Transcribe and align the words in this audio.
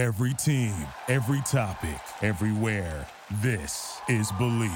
Every 0.00 0.32
team, 0.32 0.72
every 1.08 1.42
topic, 1.42 2.00
everywhere. 2.22 3.06
This 3.42 4.00
is 4.08 4.32
Believe. 4.32 4.70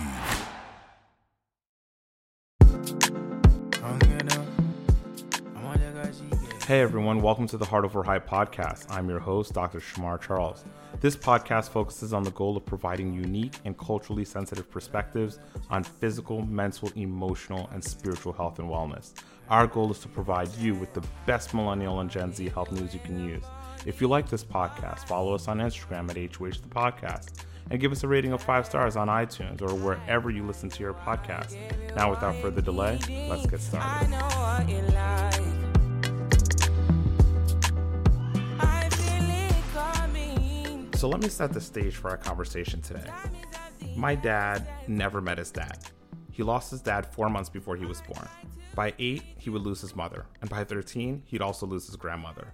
Hey 6.66 6.82
everyone, 6.82 7.22
welcome 7.22 7.46
to 7.46 7.56
the 7.56 7.64
Heart 7.64 7.86
Over 7.86 8.02
Hype 8.02 8.28
podcast. 8.28 8.84
I'm 8.90 9.08
your 9.08 9.18
host, 9.18 9.54
Dr. 9.54 9.80
Shamar 9.80 10.20
Charles. 10.20 10.62
This 11.00 11.16
podcast 11.16 11.70
focuses 11.70 12.12
on 12.12 12.22
the 12.22 12.30
goal 12.32 12.58
of 12.58 12.66
providing 12.66 13.14
unique 13.14 13.54
and 13.64 13.78
culturally 13.78 14.26
sensitive 14.26 14.70
perspectives 14.70 15.38
on 15.70 15.84
physical, 15.84 16.44
mental, 16.44 16.92
emotional, 16.96 17.70
and 17.72 17.82
spiritual 17.82 18.34
health 18.34 18.58
and 18.58 18.68
wellness. 18.68 19.14
Our 19.48 19.66
goal 19.66 19.90
is 19.90 20.00
to 20.00 20.08
provide 20.08 20.54
you 20.56 20.74
with 20.74 20.92
the 20.92 21.02
best 21.24 21.54
millennial 21.54 22.00
and 22.00 22.10
Gen 22.10 22.34
Z 22.34 22.46
health 22.50 22.72
news 22.72 22.92
you 22.92 23.00
can 23.00 23.26
use. 23.26 23.44
If 23.86 24.00
you 24.00 24.08
like 24.08 24.30
this 24.30 24.42
podcast, 24.42 25.06
follow 25.06 25.34
us 25.34 25.46
on 25.46 25.58
Instagram 25.58 26.08
at 26.08 26.16
HOH 26.16 26.62
the 26.62 26.68
podcast 26.68 27.44
and 27.70 27.78
give 27.78 27.92
us 27.92 28.02
a 28.02 28.08
rating 28.08 28.32
of 28.32 28.42
five 28.42 28.64
stars 28.64 28.96
on 28.96 29.08
iTunes 29.08 29.60
or 29.60 29.74
wherever 29.74 30.30
you 30.30 30.42
listen 30.46 30.70
to 30.70 30.80
your 30.82 30.94
podcast. 30.94 31.56
Now, 31.94 32.08
without 32.08 32.34
further 32.36 32.62
delay, 32.62 32.98
let's 33.28 33.46
get 33.46 33.60
started. 33.60 34.10
So, 40.96 41.08
let 41.08 41.20
me 41.20 41.28
set 41.28 41.52
the 41.52 41.60
stage 41.60 41.96
for 41.96 42.08
our 42.08 42.16
conversation 42.16 42.80
today. 42.80 43.10
My 43.94 44.14
dad 44.14 44.66
never 44.88 45.20
met 45.20 45.36
his 45.36 45.50
dad. 45.50 45.78
He 46.32 46.42
lost 46.42 46.70
his 46.70 46.80
dad 46.80 47.04
four 47.12 47.28
months 47.28 47.50
before 47.50 47.76
he 47.76 47.84
was 47.84 48.00
born. 48.00 48.28
By 48.74 48.94
eight, 48.98 49.22
he 49.36 49.50
would 49.50 49.62
lose 49.62 49.82
his 49.82 49.94
mother, 49.94 50.24
and 50.40 50.48
by 50.48 50.64
13, 50.64 51.22
he'd 51.26 51.42
also 51.42 51.66
lose 51.66 51.86
his 51.86 51.96
grandmother. 51.96 52.48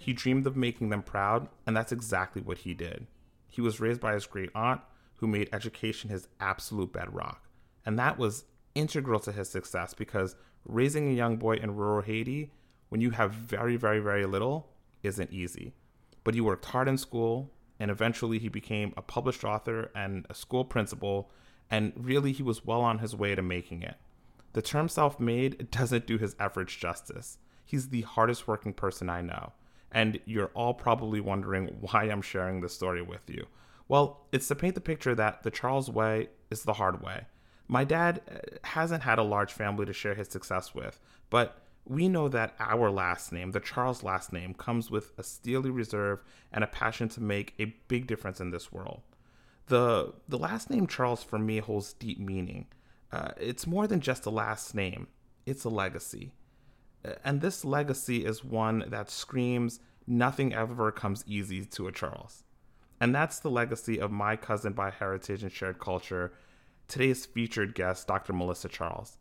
He 0.00 0.14
dreamed 0.14 0.46
of 0.46 0.56
making 0.56 0.88
them 0.88 1.02
proud, 1.02 1.48
and 1.66 1.76
that's 1.76 1.92
exactly 1.92 2.40
what 2.40 2.58
he 2.58 2.72
did. 2.72 3.06
He 3.48 3.60
was 3.60 3.80
raised 3.80 4.00
by 4.00 4.14
his 4.14 4.24
great 4.24 4.48
aunt, 4.54 4.80
who 5.16 5.26
made 5.26 5.50
education 5.52 6.08
his 6.08 6.26
absolute 6.40 6.90
bedrock. 6.90 7.46
And 7.84 7.98
that 7.98 8.16
was 8.16 8.44
integral 8.74 9.20
to 9.20 9.32
his 9.32 9.50
success 9.50 9.92
because 9.92 10.36
raising 10.64 11.06
a 11.10 11.14
young 11.14 11.36
boy 11.36 11.56
in 11.56 11.76
rural 11.76 12.00
Haiti, 12.00 12.50
when 12.88 13.02
you 13.02 13.10
have 13.10 13.32
very, 13.32 13.76
very, 13.76 14.00
very 14.00 14.24
little, 14.24 14.70
isn't 15.02 15.34
easy. 15.34 15.74
But 16.24 16.32
he 16.32 16.40
worked 16.40 16.64
hard 16.64 16.88
in 16.88 16.96
school, 16.96 17.50
and 17.78 17.90
eventually 17.90 18.38
he 18.38 18.48
became 18.48 18.94
a 18.96 19.02
published 19.02 19.44
author 19.44 19.90
and 19.94 20.24
a 20.30 20.34
school 20.34 20.64
principal, 20.64 21.30
and 21.70 21.92
really 21.94 22.32
he 22.32 22.42
was 22.42 22.64
well 22.64 22.80
on 22.80 23.00
his 23.00 23.14
way 23.14 23.34
to 23.34 23.42
making 23.42 23.82
it. 23.82 23.96
The 24.54 24.62
term 24.62 24.88
self 24.88 25.20
made 25.20 25.70
doesn't 25.70 26.06
do 26.06 26.16
his 26.16 26.36
efforts 26.40 26.74
justice. 26.74 27.36
He's 27.66 27.90
the 27.90 28.00
hardest 28.00 28.48
working 28.48 28.72
person 28.72 29.10
I 29.10 29.20
know, 29.20 29.52
and 29.92 30.18
you're 30.24 30.50
all 30.54 30.74
probably 30.74 31.20
wondering 31.20 31.66
why 31.80 32.04
I'm 32.04 32.22
sharing 32.22 32.60
this 32.60 32.74
story 32.74 33.02
with 33.02 33.28
you. 33.28 33.46
Well, 33.88 34.26
it's 34.30 34.48
to 34.48 34.54
paint 34.54 34.76
the 34.76 34.80
picture 34.80 35.14
that 35.14 35.42
the 35.42 35.50
Charles 35.50 35.90
way 35.90 36.28
is 36.50 36.62
the 36.62 36.74
hard 36.74 37.02
way. 37.02 37.26
My 37.66 37.84
dad 37.84 38.20
uh, 38.30 38.38
hasn't 38.64 39.02
had 39.02 39.18
a 39.18 39.24
large 39.24 39.52
family 39.52 39.86
to 39.86 39.92
share 39.92 40.14
his 40.14 40.28
success 40.28 40.74
with, 40.74 41.00
but 41.28 41.62
we 41.84 42.08
know 42.08 42.28
that 42.28 42.54
our 42.60 42.90
last 42.90 43.32
name, 43.32 43.50
the 43.50 43.60
Charles 43.60 44.02
last 44.02 44.32
name, 44.32 44.54
comes 44.54 44.90
with 44.90 45.12
a 45.18 45.22
steely 45.22 45.70
reserve 45.70 46.22
and 46.52 46.62
a 46.62 46.68
passion 46.68 47.08
to 47.10 47.20
make 47.20 47.54
a 47.58 47.74
big 47.88 48.06
difference 48.06 48.40
in 48.40 48.50
this 48.50 48.72
world. 48.72 49.02
The, 49.66 50.12
the 50.28 50.38
last 50.38 50.70
name 50.70 50.86
Charles 50.86 51.22
for 51.22 51.38
me 51.38 51.58
holds 51.58 51.92
deep 51.92 52.18
meaning. 52.18 52.66
Uh, 53.12 53.30
it's 53.38 53.66
more 53.66 53.86
than 53.86 54.00
just 54.00 54.26
a 54.26 54.30
last 54.30 54.74
name, 54.74 55.08
it's 55.46 55.64
a 55.64 55.68
legacy. 55.68 56.32
And 57.24 57.40
this 57.40 57.64
legacy 57.64 58.24
is 58.24 58.44
one 58.44 58.84
that 58.88 59.10
screams 59.10 59.80
nothing 60.06 60.52
ever 60.52 60.90
comes 60.92 61.24
easy 61.26 61.64
to 61.64 61.86
a 61.86 61.92
Charles. 61.92 62.44
And 63.00 63.14
that's 63.14 63.38
the 63.38 63.50
legacy 63.50 63.98
of 63.98 64.10
my 64.10 64.36
cousin 64.36 64.74
by 64.74 64.90
heritage 64.90 65.42
and 65.42 65.50
shared 65.50 65.78
culture, 65.78 66.32
today's 66.88 67.24
featured 67.24 67.74
guest, 67.74 68.06
Dr. 68.06 68.32
Melissa 68.34 68.68
Charles. 68.68 69.16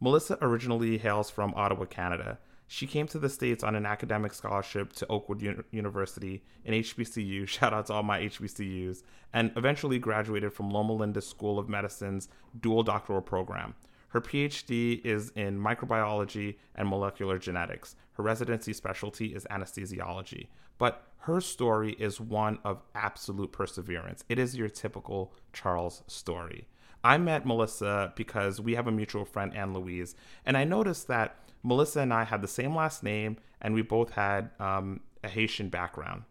Melissa 0.00 0.36
originally 0.42 0.98
hails 0.98 1.30
from 1.30 1.54
Ottawa, 1.54 1.86
Canada. 1.86 2.38
She 2.66 2.86
came 2.86 3.06
to 3.08 3.18
the 3.18 3.28
States 3.28 3.62
on 3.62 3.74
an 3.74 3.86
academic 3.86 4.34
scholarship 4.34 4.92
to 4.94 5.06
Oakwood 5.06 5.40
U- 5.40 5.64
University 5.70 6.42
in 6.64 6.74
HBCU, 6.74 7.46
shout 7.48 7.72
out 7.72 7.86
to 7.86 7.94
all 7.94 8.02
my 8.02 8.20
HBCUs, 8.20 9.02
and 9.32 9.52
eventually 9.56 9.98
graduated 9.98 10.52
from 10.52 10.70
Loma 10.70 10.92
Linda 10.92 11.20
School 11.20 11.58
of 11.58 11.68
Medicine's 11.68 12.28
dual 12.60 12.82
doctoral 12.82 13.22
program. 13.22 13.74
Her 14.12 14.20
PhD 14.20 15.02
is 15.06 15.30
in 15.30 15.58
microbiology 15.58 16.56
and 16.74 16.86
molecular 16.86 17.38
genetics. 17.38 17.96
Her 18.12 18.22
residency 18.22 18.74
specialty 18.74 19.34
is 19.34 19.46
anesthesiology. 19.50 20.48
But 20.76 21.02
her 21.20 21.40
story 21.40 21.92
is 21.92 22.20
one 22.20 22.58
of 22.62 22.82
absolute 22.94 23.52
perseverance. 23.52 24.22
It 24.28 24.38
is 24.38 24.54
your 24.54 24.68
typical 24.68 25.32
Charles 25.54 26.02
story. 26.08 26.66
I 27.02 27.16
met 27.16 27.46
Melissa 27.46 28.12
because 28.14 28.60
we 28.60 28.74
have 28.74 28.86
a 28.86 28.92
mutual 28.92 29.24
friend, 29.24 29.56
Anne 29.56 29.72
Louise, 29.72 30.14
and 30.44 30.58
I 30.58 30.64
noticed 30.64 31.08
that 31.08 31.36
Melissa 31.62 32.00
and 32.00 32.12
I 32.12 32.24
had 32.24 32.42
the 32.42 32.48
same 32.48 32.76
last 32.76 33.02
name 33.02 33.38
and 33.62 33.72
we 33.72 33.80
both 33.80 34.10
had 34.10 34.50
um, 34.60 35.00
a 35.24 35.28
Haitian 35.28 35.70
background. 35.70 36.24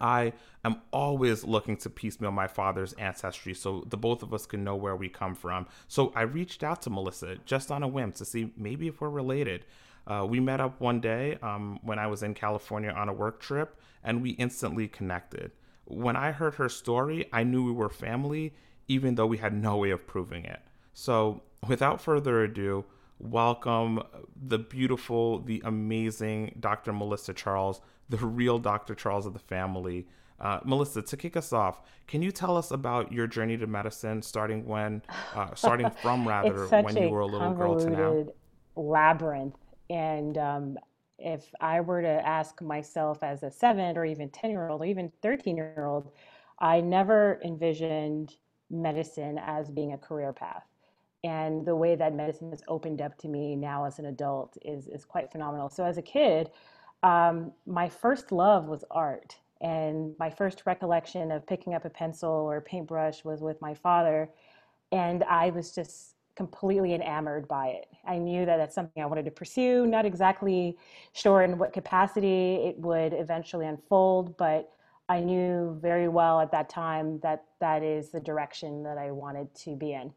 I 0.00 0.32
am 0.64 0.82
always 0.92 1.44
looking 1.44 1.76
to 1.78 1.90
piecemeal 1.90 2.30
my 2.30 2.46
father's 2.46 2.92
ancestry 2.94 3.54
so 3.54 3.84
the 3.88 3.96
both 3.96 4.22
of 4.22 4.34
us 4.34 4.46
can 4.46 4.62
know 4.62 4.76
where 4.76 4.96
we 4.96 5.08
come 5.08 5.34
from. 5.34 5.66
So 5.86 6.12
I 6.14 6.22
reached 6.22 6.62
out 6.62 6.82
to 6.82 6.90
Melissa 6.90 7.36
just 7.44 7.70
on 7.70 7.82
a 7.82 7.88
whim 7.88 8.12
to 8.12 8.24
see 8.24 8.52
maybe 8.56 8.88
if 8.88 9.00
we're 9.00 9.08
related. 9.08 9.64
Uh, 10.06 10.26
we 10.28 10.40
met 10.40 10.60
up 10.60 10.80
one 10.80 11.00
day 11.00 11.38
um, 11.42 11.78
when 11.82 11.98
I 11.98 12.06
was 12.06 12.22
in 12.22 12.34
California 12.34 12.90
on 12.90 13.08
a 13.08 13.12
work 13.12 13.40
trip 13.40 13.80
and 14.04 14.22
we 14.22 14.30
instantly 14.30 14.88
connected. 14.88 15.52
When 15.84 16.16
I 16.16 16.32
heard 16.32 16.56
her 16.56 16.68
story, 16.68 17.28
I 17.32 17.44
knew 17.44 17.64
we 17.64 17.72
were 17.72 17.88
family 17.88 18.54
even 18.88 19.14
though 19.14 19.26
we 19.26 19.36
had 19.36 19.52
no 19.52 19.76
way 19.76 19.90
of 19.90 20.06
proving 20.06 20.44
it. 20.44 20.60
So, 20.94 21.42
without 21.66 22.00
further 22.00 22.42
ado, 22.42 22.84
welcome 23.18 24.02
the 24.34 24.58
beautiful, 24.58 25.40
the 25.40 25.62
amazing 25.64 26.56
Dr. 26.58 26.92
Melissa 26.92 27.34
Charles, 27.34 27.80
the 28.08 28.18
real 28.18 28.58
Dr. 28.58 28.94
Charles 28.94 29.26
of 29.26 29.32
the 29.32 29.38
family. 29.38 30.06
Uh, 30.40 30.60
Melissa, 30.64 31.02
to 31.02 31.16
kick 31.16 31.36
us 31.36 31.52
off, 31.52 31.82
can 32.06 32.22
you 32.22 32.30
tell 32.30 32.56
us 32.56 32.70
about 32.70 33.12
your 33.12 33.26
journey 33.26 33.56
to 33.56 33.66
medicine, 33.66 34.22
starting 34.22 34.64
when, 34.66 35.02
uh, 35.34 35.54
starting 35.54 35.90
from 36.00 36.26
rather, 36.28 36.66
when 36.68 36.96
you 36.96 37.08
were 37.08 37.20
a 37.20 37.26
little 37.26 37.52
girl 37.52 37.78
to 37.78 37.90
now? 37.90 38.26
Labyrinth, 38.76 39.56
and 39.90 40.38
um, 40.38 40.78
if 41.18 41.52
I 41.60 41.80
were 41.80 42.00
to 42.02 42.26
ask 42.26 42.62
myself 42.62 43.24
as 43.24 43.42
a 43.42 43.50
seven 43.50 43.96
or 43.96 44.04
even 44.04 44.30
ten 44.30 44.50
year 44.50 44.68
old 44.68 44.82
or 44.82 44.84
even 44.84 45.10
thirteen 45.22 45.56
year 45.56 45.86
old, 45.86 46.12
I 46.60 46.80
never 46.80 47.40
envisioned 47.44 48.36
medicine 48.70 49.38
as 49.38 49.70
being 49.70 49.92
a 49.92 49.98
career 49.98 50.32
path. 50.32 50.64
And 51.24 51.66
the 51.66 51.74
way 51.74 51.96
that 51.96 52.14
medicine 52.14 52.50
has 52.50 52.62
opened 52.68 53.02
up 53.02 53.18
to 53.18 53.28
me 53.28 53.56
now 53.56 53.84
as 53.84 53.98
an 53.98 54.06
adult 54.06 54.56
is, 54.62 54.86
is 54.86 55.04
quite 55.04 55.32
phenomenal. 55.32 55.68
So, 55.68 55.84
as 55.84 55.98
a 55.98 56.02
kid, 56.02 56.50
um, 57.02 57.52
my 57.66 57.88
first 57.88 58.32
love 58.32 58.66
was 58.66 58.84
art. 58.90 59.36
And 59.60 60.14
my 60.20 60.30
first 60.30 60.62
recollection 60.66 61.32
of 61.32 61.46
picking 61.46 61.74
up 61.74 61.84
a 61.84 61.90
pencil 61.90 62.30
or 62.30 62.58
a 62.58 62.62
paintbrush 62.62 63.24
was 63.24 63.40
with 63.40 63.60
my 63.60 63.74
father. 63.74 64.30
And 64.92 65.24
I 65.24 65.50
was 65.50 65.74
just 65.74 66.14
completely 66.36 66.94
enamored 66.94 67.48
by 67.48 67.66
it. 67.66 67.88
I 68.06 68.18
knew 68.18 68.46
that 68.46 68.58
that's 68.58 68.74
something 68.74 69.02
I 69.02 69.06
wanted 69.06 69.24
to 69.24 69.32
pursue, 69.32 69.86
not 69.86 70.06
exactly 70.06 70.78
sure 71.12 71.42
in 71.42 71.58
what 71.58 71.72
capacity 71.72 72.54
it 72.54 72.78
would 72.78 73.12
eventually 73.12 73.66
unfold, 73.66 74.36
but 74.36 74.70
I 75.08 75.18
knew 75.18 75.76
very 75.82 76.06
well 76.06 76.38
at 76.38 76.52
that 76.52 76.68
time 76.68 77.18
that 77.20 77.44
that 77.60 77.82
is 77.82 78.10
the 78.10 78.20
direction 78.20 78.84
that 78.84 78.98
I 78.98 79.10
wanted 79.10 79.52
to 79.56 79.74
be 79.74 79.94
in. 79.94 80.12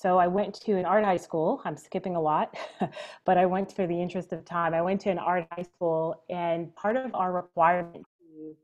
So 0.00 0.16
I 0.16 0.28
went 0.28 0.54
to 0.62 0.78
an 0.78 0.86
art 0.86 1.04
high 1.04 1.18
school. 1.18 1.60
I'm 1.66 1.76
skipping 1.76 2.16
a 2.16 2.20
lot, 2.20 2.56
but 3.26 3.36
I 3.36 3.44
went 3.44 3.76
for 3.76 3.86
the 3.86 4.00
interest 4.00 4.32
of 4.32 4.46
time. 4.46 4.72
I 4.72 4.80
went 4.80 4.98
to 5.02 5.10
an 5.10 5.18
art 5.18 5.46
high 5.52 5.62
school, 5.62 6.24
and 6.30 6.74
part 6.74 6.96
of 6.96 7.14
our 7.14 7.30
requirement 7.32 8.06
to 8.18 8.56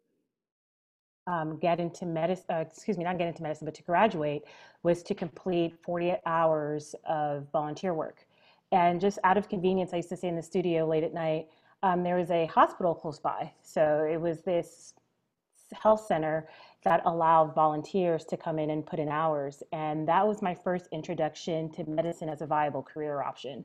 um, 1.30 1.58
get 1.58 1.78
into 1.78 2.06
medicine, 2.06 2.46
uh, 2.48 2.64
excuse 2.66 2.96
me, 2.96 3.04
not 3.04 3.18
get 3.18 3.28
into 3.28 3.42
medicine, 3.42 3.66
but 3.66 3.74
to 3.74 3.82
graduate 3.82 4.44
was 4.82 5.02
to 5.02 5.14
complete 5.14 5.74
48 5.82 6.20
hours 6.24 6.94
of 7.06 7.46
volunteer 7.52 7.92
work. 7.92 8.26
And 8.72 8.98
just 8.98 9.18
out 9.22 9.36
of 9.36 9.46
convenience, 9.50 9.92
I 9.92 9.96
used 9.96 10.08
to 10.08 10.16
stay 10.16 10.28
in 10.28 10.36
the 10.36 10.42
studio 10.42 10.86
late 10.86 11.04
at 11.04 11.12
night. 11.12 11.48
Um, 11.82 12.02
there 12.02 12.16
was 12.16 12.30
a 12.30 12.46
hospital 12.46 12.94
close 12.94 13.18
by. 13.18 13.52
So 13.62 14.08
it 14.10 14.18
was 14.18 14.40
this 14.40 14.94
health 15.74 16.06
center 16.06 16.48
that 16.84 17.02
allowed 17.04 17.54
volunteers 17.54 18.24
to 18.24 18.36
come 18.36 18.58
in 18.58 18.70
and 18.70 18.86
put 18.86 18.98
in 18.98 19.08
hours. 19.08 19.62
And 19.72 20.06
that 20.08 20.26
was 20.26 20.40
my 20.42 20.54
first 20.54 20.88
introduction 20.92 21.70
to 21.72 21.84
medicine 21.88 22.28
as 22.28 22.42
a 22.42 22.46
viable 22.46 22.82
career 22.82 23.22
option. 23.22 23.64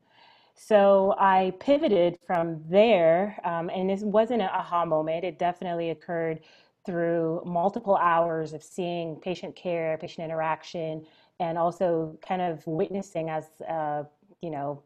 So 0.56 1.16
I 1.18 1.54
pivoted 1.60 2.18
from 2.26 2.62
there, 2.70 3.40
um, 3.44 3.70
and 3.70 3.90
this 3.90 4.02
wasn't 4.02 4.42
an 4.42 4.50
aha 4.50 4.86
moment. 4.86 5.24
It 5.24 5.40
definitely 5.40 5.92
occurred 5.92 6.42
through 6.86 7.42
multiple 7.46 7.96
hours 7.96 8.54
of 8.54 8.64
seeing 8.64 9.16
patient 9.18 9.56
care, 9.56 9.98
patient 9.98 10.26
interaction, 10.26 11.06
and 11.40 11.58
also 11.58 12.18
kind 12.28 12.42
of 12.42 12.66
witnessing 12.68 13.30
as, 13.30 13.46
uh, 13.68 14.04
you 14.42 14.50
know, 14.50 14.82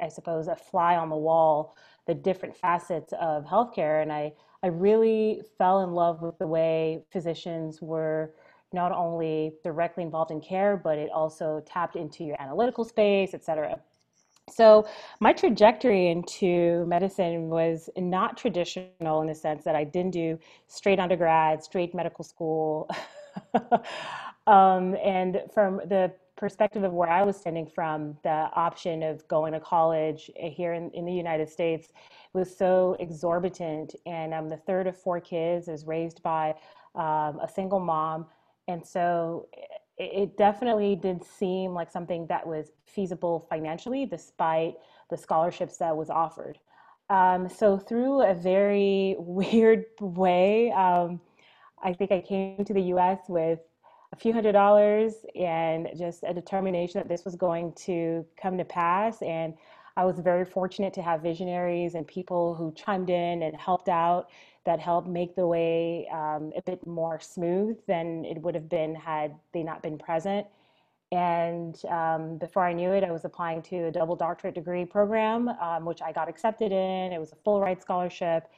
I 0.00 0.08
suppose 0.08 0.48
a 0.48 0.56
fly 0.56 0.96
on 0.96 1.08
the 1.08 1.16
wall, 1.16 1.76
the 2.06 2.14
different 2.14 2.56
facets 2.56 3.12
of 3.20 3.44
healthcare. 3.44 4.02
And 4.02 4.12
I, 4.12 4.32
I 4.64 4.68
really 4.68 5.42
fell 5.58 5.82
in 5.82 5.92
love 5.92 6.22
with 6.22 6.38
the 6.38 6.46
way 6.46 7.04
physicians 7.12 7.82
were 7.82 8.32
not 8.72 8.92
only 8.92 9.52
directly 9.62 10.02
involved 10.02 10.30
in 10.30 10.40
care, 10.40 10.74
but 10.74 10.96
it 10.96 11.10
also 11.10 11.62
tapped 11.66 11.96
into 11.96 12.24
your 12.24 12.40
analytical 12.40 12.82
space, 12.82 13.34
et 13.34 13.44
cetera. 13.44 13.78
So 14.50 14.86
my 15.20 15.34
trajectory 15.34 16.08
into 16.08 16.86
medicine 16.86 17.50
was 17.50 17.90
not 17.98 18.38
traditional 18.38 19.20
in 19.20 19.26
the 19.26 19.34
sense 19.34 19.64
that 19.64 19.76
I 19.76 19.84
didn't 19.84 20.12
do 20.12 20.38
straight 20.66 20.98
undergrad, 20.98 21.62
straight 21.62 21.94
medical 21.94 22.24
school. 22.24 22.88
um, 24.46 24.96
and 24.96 25.42
from 25.52 25.82
the 25.84 26.10
perspective 26.36 26.82
of 26.82 26.92
where 26.92 27.08
I 27.08 27.22
was 27.22 27.36
standing 27.36 27.66
from, 27.66 28.16
the 28.22 28.50
option 28.54 29.02
of 29.02 29.26
going 29.28 29.52
to 29.52 29.60
college 29.60 30.30
here 30.36 30.72
in, 30.72 30.90
in 30.90 31.04
the 31.04 31.12
United 31.12 31.48
States 31.48 31.88
was 32.32 32.54
so 32.54 32.96
exorbitant. 32.98 33.94
And 34.06 34.34
I'm 34.34 34.48
the 34.48 34.56
third 34.56 34.86
of 34.86 34.96
four 34.96 35.20
kids, 35.20 35.68
is 35.68 35.86
raised 35.86 36.22
by 36.22 36.54
um, 36.94 37.40
a 37.40 37.48
single 37.52 37.80
mom. 37.80 38.26
And 38.68 38.84
so 38.84 39.48
it 39.96 40.36
definitely 40.36 40.96
did 40.96 41.22
seem 41.22 41.72
like 41.72 41.90
something 41.90 42.26
that 42.26 42.46
was 42.46 42.72
feasible 42.86 43.46
financially, 43.48 44.06
despite 44.06 44.74
the 45.10 45.16
scholarships 45.16 45.76
that 45.78 45.96
was 45.96 46.10
offered. 46.10 46.58
Um, 47.10 47.48
so 47.48 47.78
through 47.78 48.22
a 48.22 48.34
very 48.34 49.16
weird 49.18 49.84
way, 50.00 50.72
um, 50.72 51.20
I 51.82 51.92
think 51.92 52.10
I 52.10 52.20
came 52.20 52.64
to 52.64 52.72
the 52.72 52.82
U.S. 52.82 53.20
with 53.28 53.60
a 54.14 54.16
few 54.16 54.32
hundred 54.32 54.52
dollars 54.52 55.26
and 55.34 55.88
just 55.98 56.22
a 56.24 56.32
determination 56.32 57.00
that 57.00 57.08
this 57.08 57.24
was 57.24 57.34
going 57.34 57.72
to 57.72 58.24
come 58.40 58.56
to 58.56 58.64
pass. 58.64 59.20
And 59.22 59.54
I 59.96 60.04
was 60.04 60.20
very 60.20 60.44
fortunate 60.44 60.94
to 60.94 61.02
have 61.02 61.20
visionaries 61.20 61.96
and 61.96 62.06
people 62.06 62.54
who 62.54 62.72
chimed 62.74 63.10
in 63.10 63.42
and 63.42 63.56
helped 63.56 63.88
out 63.88 64.30
that 64.66 64.78
helped 64.78 65.08
make 65.08 65.34
the 65.34 65.46
way 65.46 66.06
um, 66.12 66.52
a 66.56 66.62
bit 66.64 66.86
more 66.86 67.18
smooth 67.18 67.76
than 67.88 68.24
it 68.24 68.40
would 68.40 68.54
have 68.54 68.68
been 68.68 68.94
had 68.94 69.34
they 69.52 69.64
not 69.64 69.82
been 69.82 69.98
present. 69.98 70.46
And 71.10 71.80
um, 71.86 72.38
before 72.38 72.64
I 72.64 72.72
knew 72.72 72.92
it, 72.92 73.02
I 73.02 73.10
was 73.10 73.24
applying 73.24 73.62
to 73.62 73.86
a 73.86 73.90
double 73.90 74.14
doctorate 74.14 74.54
degree 74.54 74.84
program, 74.84 75.48
um, 75.48 75.84
which 75.84 76.02
I 76.02 76.12
got 76.12 76.28
accepted 76.28 76.70
in. 76.70 77.12
It 77.12 77.18
was 77.18 77.32
a 77.32 77.36
full 77.44 77.60
ride 77.60 77.82
scholarship. 77.82 78.48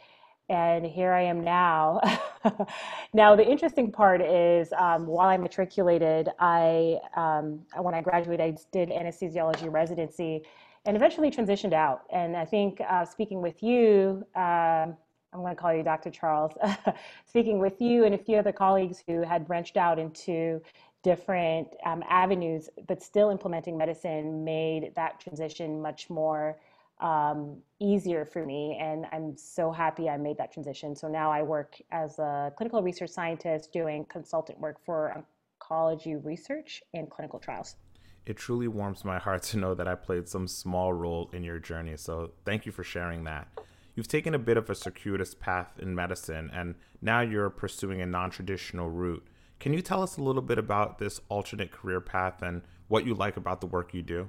And 0.48 0.86
here 0.86 1.12
I 1.12 1.22
am 1.22 1.42
now. 1.42 2.00
now, 3.12 3.34
the 3.34 3.44
interesting 3.44 3.90
part 3.90 4.20
is 4.20 4.72
um, 4.78 5.06
while 5.06 5.28
I 5.28 5.36
matriculated, 5.36 6.28
I, 6.38 6.98
um, 7.16 7.60
when 7.76 7.94
I 7.94 8.00
graduated, 8.00 8.40
I 8.40 8.56
did 8.70 8.90
anesthesiology 8.90 9.72
residency 9.72 10.42
and 10.84 10.96
eventually 10.96 11.32
transitioned 11.32 11.72
out. 11.72 12.02
And 12.12 12.36
I 12.36 12.44
think 12.44 12.80
uh, 12.88 13.04
speaking 13.04 13.42
with 13.42 13.60
you, 13.60 14.24
um, 14.36 14.96
I'm 15.32 15.40
going 15.40 15.54
to 15.54 15.60
call 15.60 15.74
you 15.74 15.82
Dr. 15.82 16.10
Charles, 16.10 16.52
speaking 17.26 17.58
with 17.58 17.80
you 17.80 18.04
and 18.04 18.14
a 18.14 18.18
few 18.18 18.36
other 18.36 18.52
colleagues 18.52 19.02
who 19.08 19.22
had 19.22 19.48
branched 19.48 19.76
out 19.76 19.98
into 19.98 20.62
different 21.02 21.68
um, 21.84 22.04
avenues, 22.08 22.70
but 22.86 23.02
still 23.02 23.30
implementing 23.30 23.76
medicine 23.76 24.44
made 24.44 24.92
that 24.94 25.20
transition 25.20 25.82
much 25.82 26.08
more 26.08 26.56
um, 27.00 27.58
easier 27.78 28.24
for 28.24 28.44
me. 28.44 28.78
And 28.80 29.06
I'm 29.12 29.36
so 29.36 29.70
happy 29.70 30.08
I 30.08 30.16
made 30.16 30.38
that 30.38 30.52
transition. 30.52 30.96
So 30.96 31.08
now 31.08 31.30
I 31.30 31.42
work 31.42 31.76
as 31.90 32.18
a 32.18 32.52
clinical 32.56 32.82
research 32.82 33.10
scientist 33.10 33.72
doing 33.72 34.06
consultant 34.06 34.58
work 34.58 34.84
for 34.84 35.24
oncology 35.60 36.22
research 36.24 36.82
and 36.94 37.10
clinical 37.10 37.38
trials. 37.38 37.76
It 38.24 38.36
truly 38.36 38.66
warms 38.66 39.04
my 39.04 39.18
heart 39.18 39.42
to 39.44 39.56
know 39.56 39.74
that 39.74 39.86
I 39.86 39.94
played 39.94 40.28
some 40.28 40.48
small 40.48 40.92
role 40.92 41.30
in 41.32 41.44
your 41.44 41.60
journey. 41.60 41.96
So 41.96 42.32
thank 42.44 42.66
you 42.66 42.72
for 42.72 42.82
sharing 42.82 43.24
that. 43.24 43.48
You've 43.94 44.08
taken 44.08 44.34
a 44.34 44.38
bit 44.38 44.56
of 44.56 44.68
a 44.68 44.74
circuitous 44.74 45.34
path 45.34 45.78
in 45.78 45.94
medicine, 45.94 46.50
and 46.52 46.74
now 47.00 47.20
you're 47.20 47.48
pursuing 47.48 48.02
a 48.02 48.06
non 48.06 48.30
traditional 48.30 48.90
route. 48.90 49.26
Can 49.58 49.72
you 49.72 49.80
tell 49.80 50.02
us 50.02 50.18
a 50.18 50.22
little 50.22 50.42
bit 50.42 50.58
about 50.58 50.98
this 50.98 51.20
alternate 51.30 51.70
career 51.70 52.00
path 52.00 52.42
and 52.42 52.62
what 52.88 53.06
you 53.06 53.14
like 53.14 53.38
about 53.38 53.60
the 53.60 53.66
work 53.66 53.94
you 53.94 54.02
do? 54.02 54.28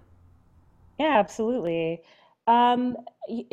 Yeah, 0.98 1.20
absolutely. 1.20 2.02
Um, 2.48 2.96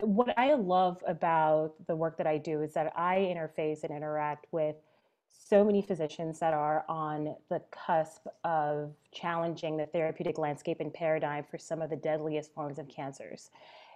what 0.00 0.38
I 0.38 0.54
love 0.54 1.02
about 1.06 1.74
the 1.86 1.96
work 1.96 2.16
that 2.18 2.26
I 2.26 2.38
do 2.38 2.62
is 2.62 2.72
that 2.74 2.92
I 2.96 3.16
interface 3.16 3.84
and 3.84 3.94
interact 3.94 4.46
with 4.50 4.76
so 5.28 5.64
many 5.64 5.82
physicians 5.82 6.38
that 6.38 6.54
are 6.54 6.84
on 6.88 7.34
the 7.48 7.60
cusp 7.70 8.26
of 8.44 8.94
challenging 9.12 9.76
the 9.76 9.86
therapeutic 9.86 10.38
landscape 10.38 10.78
and 10.80 10.92
paradigm 10.92 11.44
for 11.50 11.58
some 11.58 11.82
of 11.82 11.90
the 11.90 11.96
deadliest 11.96 12.54
forms 12.54 12.78
of 12.78 12.88
cancers. 12.88 13.50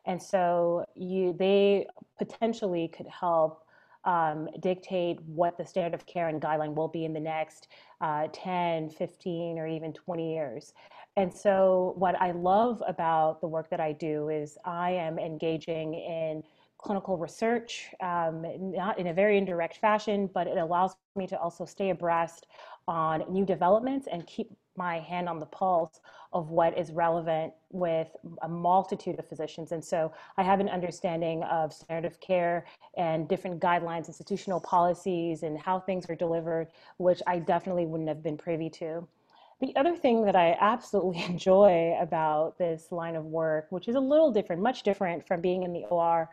And 0.06 0.22
so 0.22 0.84
you 0.94 1.34
they 1.38 1.86
potentially 2.19 2.88
could 2.88 3.06
help 3.06 3.64
um, 4.04 4.48
dictate 4.60 5.20
what 5.22 5.56
the 5.56 5.64
standard 5.64 5.94
of 5.94 6.06
care 6.06 6.28
and 6.28 6.40
guideline 6.40 6.75
will 6.75 6.88
be 6.88 7.04
in 7.04 7.12
the 7.12 7.20
next 7.20 7.69
uh, 8.00 8.28
10, 8.32 8.90
15, 8.90 9.58
or 9.58 9.66
even 9.66 9.92
20 9.92 10.34
years. 10.34 10.75
And 11.16 11.32
so, 11.32 11.94
what 11.96 12.20
I 12.20 12.32
love 12.32 12.82
about 12.87 13.40
the 13.40 13.46
work 13.46 13.70
that 13.70 13.81
I 13.81 13.93
do 13.93 14.28
is 14.31 14.58
I 14.64 14.90
am 14.90 15.19
engaging 15.19 15.94
in 15.94 16.43
clinical 16.78 17.16
research, 17.16 17.88
um, 18.00 18.44
not 18.72 18.99
in 18.99 19.06
a 19.06 19.14
very 19.14 19.38
indirect 19.38 19.78
fashion, 19.78 20.28
but 20.34 20.46
it 20.46 20.58
allows 20.58 20.96
me 21.16 21.26
to 21.28 21.38
also 21.38 21.64
stay 21.64 21.90
abreast 21.90 22.46
on 22.88 23.25
new 23.32 23.46
developments 23.46 24.06
and 24.11 24.26
keep 24.26 24.50
my 24.76 24.99
hand 24.99 25.28
on 25.28 25.38
the 25.38 25.46
pulse 25.46 26.00
of 26.32 26.50
what 26.50 26.76
is 26.76 26.90
relevant 26.90 27.52
with 27.70 28.08
a 28.43 28.49
multitude 28.49 29.19
of 29.19 29.26
physicians. 29.28 29.70
And 29.70 29.82
so 29.82 30.12
I 30.37 30.43
have 30.43 30.58
an 30.58 30.69
understanding 30.69 31.44
of 31.44 31.72
standard 31.72 32.10
of 32.10 32.19
care 32.20 32.67
and 32.96 33.28
different 33.28 33.60
guidelines, 33.60 34.08
institutional 34.08 34.60
policies, 34.60 35.44
and 35.44 35.56
how 35.56 35.78
things 35.78 36.10
are 36.10 36.17
delivered, 36.17 36.69
which 36.96 37.22
I 37.26 37.38
definitely 37.38 37.87
wouldn't 37.87 38.08
have 38.08 38.22
been 38.22 38.37
privy 38.37 38.69
to. 38.70 39.06
The 39.61 39.75
other 39.77 39.97
thing 39.97 40.25
that 40.25 40.37
I 40.37 40.56
absolutely 40.61 41.23
enjoy 41.29 41.97
about 42.01 42.59
this 42.59 42.91
line 42.91 43.17
of 43.17 43.25
work, 43.25 43.67
which 43.71 43.89
is 43.89 43.95
a 43.95 44.01
little 44.01 44.31
different, 44.31 44.62
much 44.62 44.83
different 44.83 45.27
from 45.27 45.41
being 45.41 45.62
in 45.62 45.73
the 45.73 45.85
OR, 45.87 46.31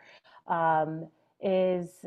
um, 0.47 1.07
is 1.41 2.05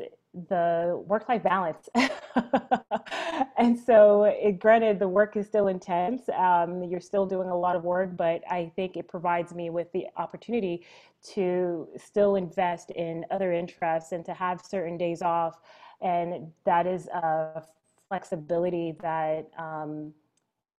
the 0.49 1.01
work 1.07 1.27
life 1.29 1.43
balance. 1.43 1.89
and 3.57 3.77
so, 3.79 4.23
it, 4.23 4.59
granted, 4.59 4.99
the 4.99 5.07
work 5.07 5.37
is 5.37 5.45
still 5.47 5.67
intense. 5.67 6.23
Um, 6.29 6.83
you're 6.83 6.99
still 6.99 7.25
doing 7.25 7.49
a 7.49 7.57
lot 7.57 7.75
of 7.75 7.83
work, 7.83 8.15
but 8.15 8.41
I 8.49 8.71
think 8.75 8.97
it 8.97 9.07
provides 9.07 9.53
me 9.53 9.69
with 9.69 9.91
the 9.93 10.07
opportunity 10.17 10.85
to 11.33 11.87
still 11.97 12.35
invest 12.35 12.91
in 12.91 13.25
other 13.31 13.53
interests 13.53 14.11
and 14.11 14.25
to 14.25 14.33
have 14.33 14.61
certain 14.61 14.97
days 14.97 15.21
off. 15.21 15.59
And 16.01 16.51
that 16.65 16.85
is 16.85 17.07
a 17.07 17.63
flexibility 18.09 18.95
that 19.01 19.49
um, 19.57 20.13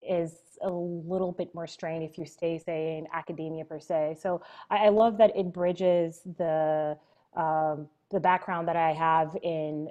is 0.01 0.35
a 0.61 0.69
little 0.69 1.31
bit 1.31 1.53
more 1.53 1.67
strained 1.67 2.03
if 2.03 2.17
you 2.17 2.25
stay, 2.25 2.57
say, 2.57 2.97
in 2.97 3.07
academia 3.13 3.65
per 3.65 3.79
se. 3.79 4.17
So 4.21 4.41
I, 4.69 4.85
I 4.85 4.89
love 4.89 5.17
that 5.17 5.35
it 5.35 5.53
bridges 5.53 6.21
the 6.37 6.97
um, 7.35 7.87
the 8.09 8.19
background 8.19 8.67
that 8.67 8.75
I 8.75 8.93
have 8.93 9.37
in 9.43 9.89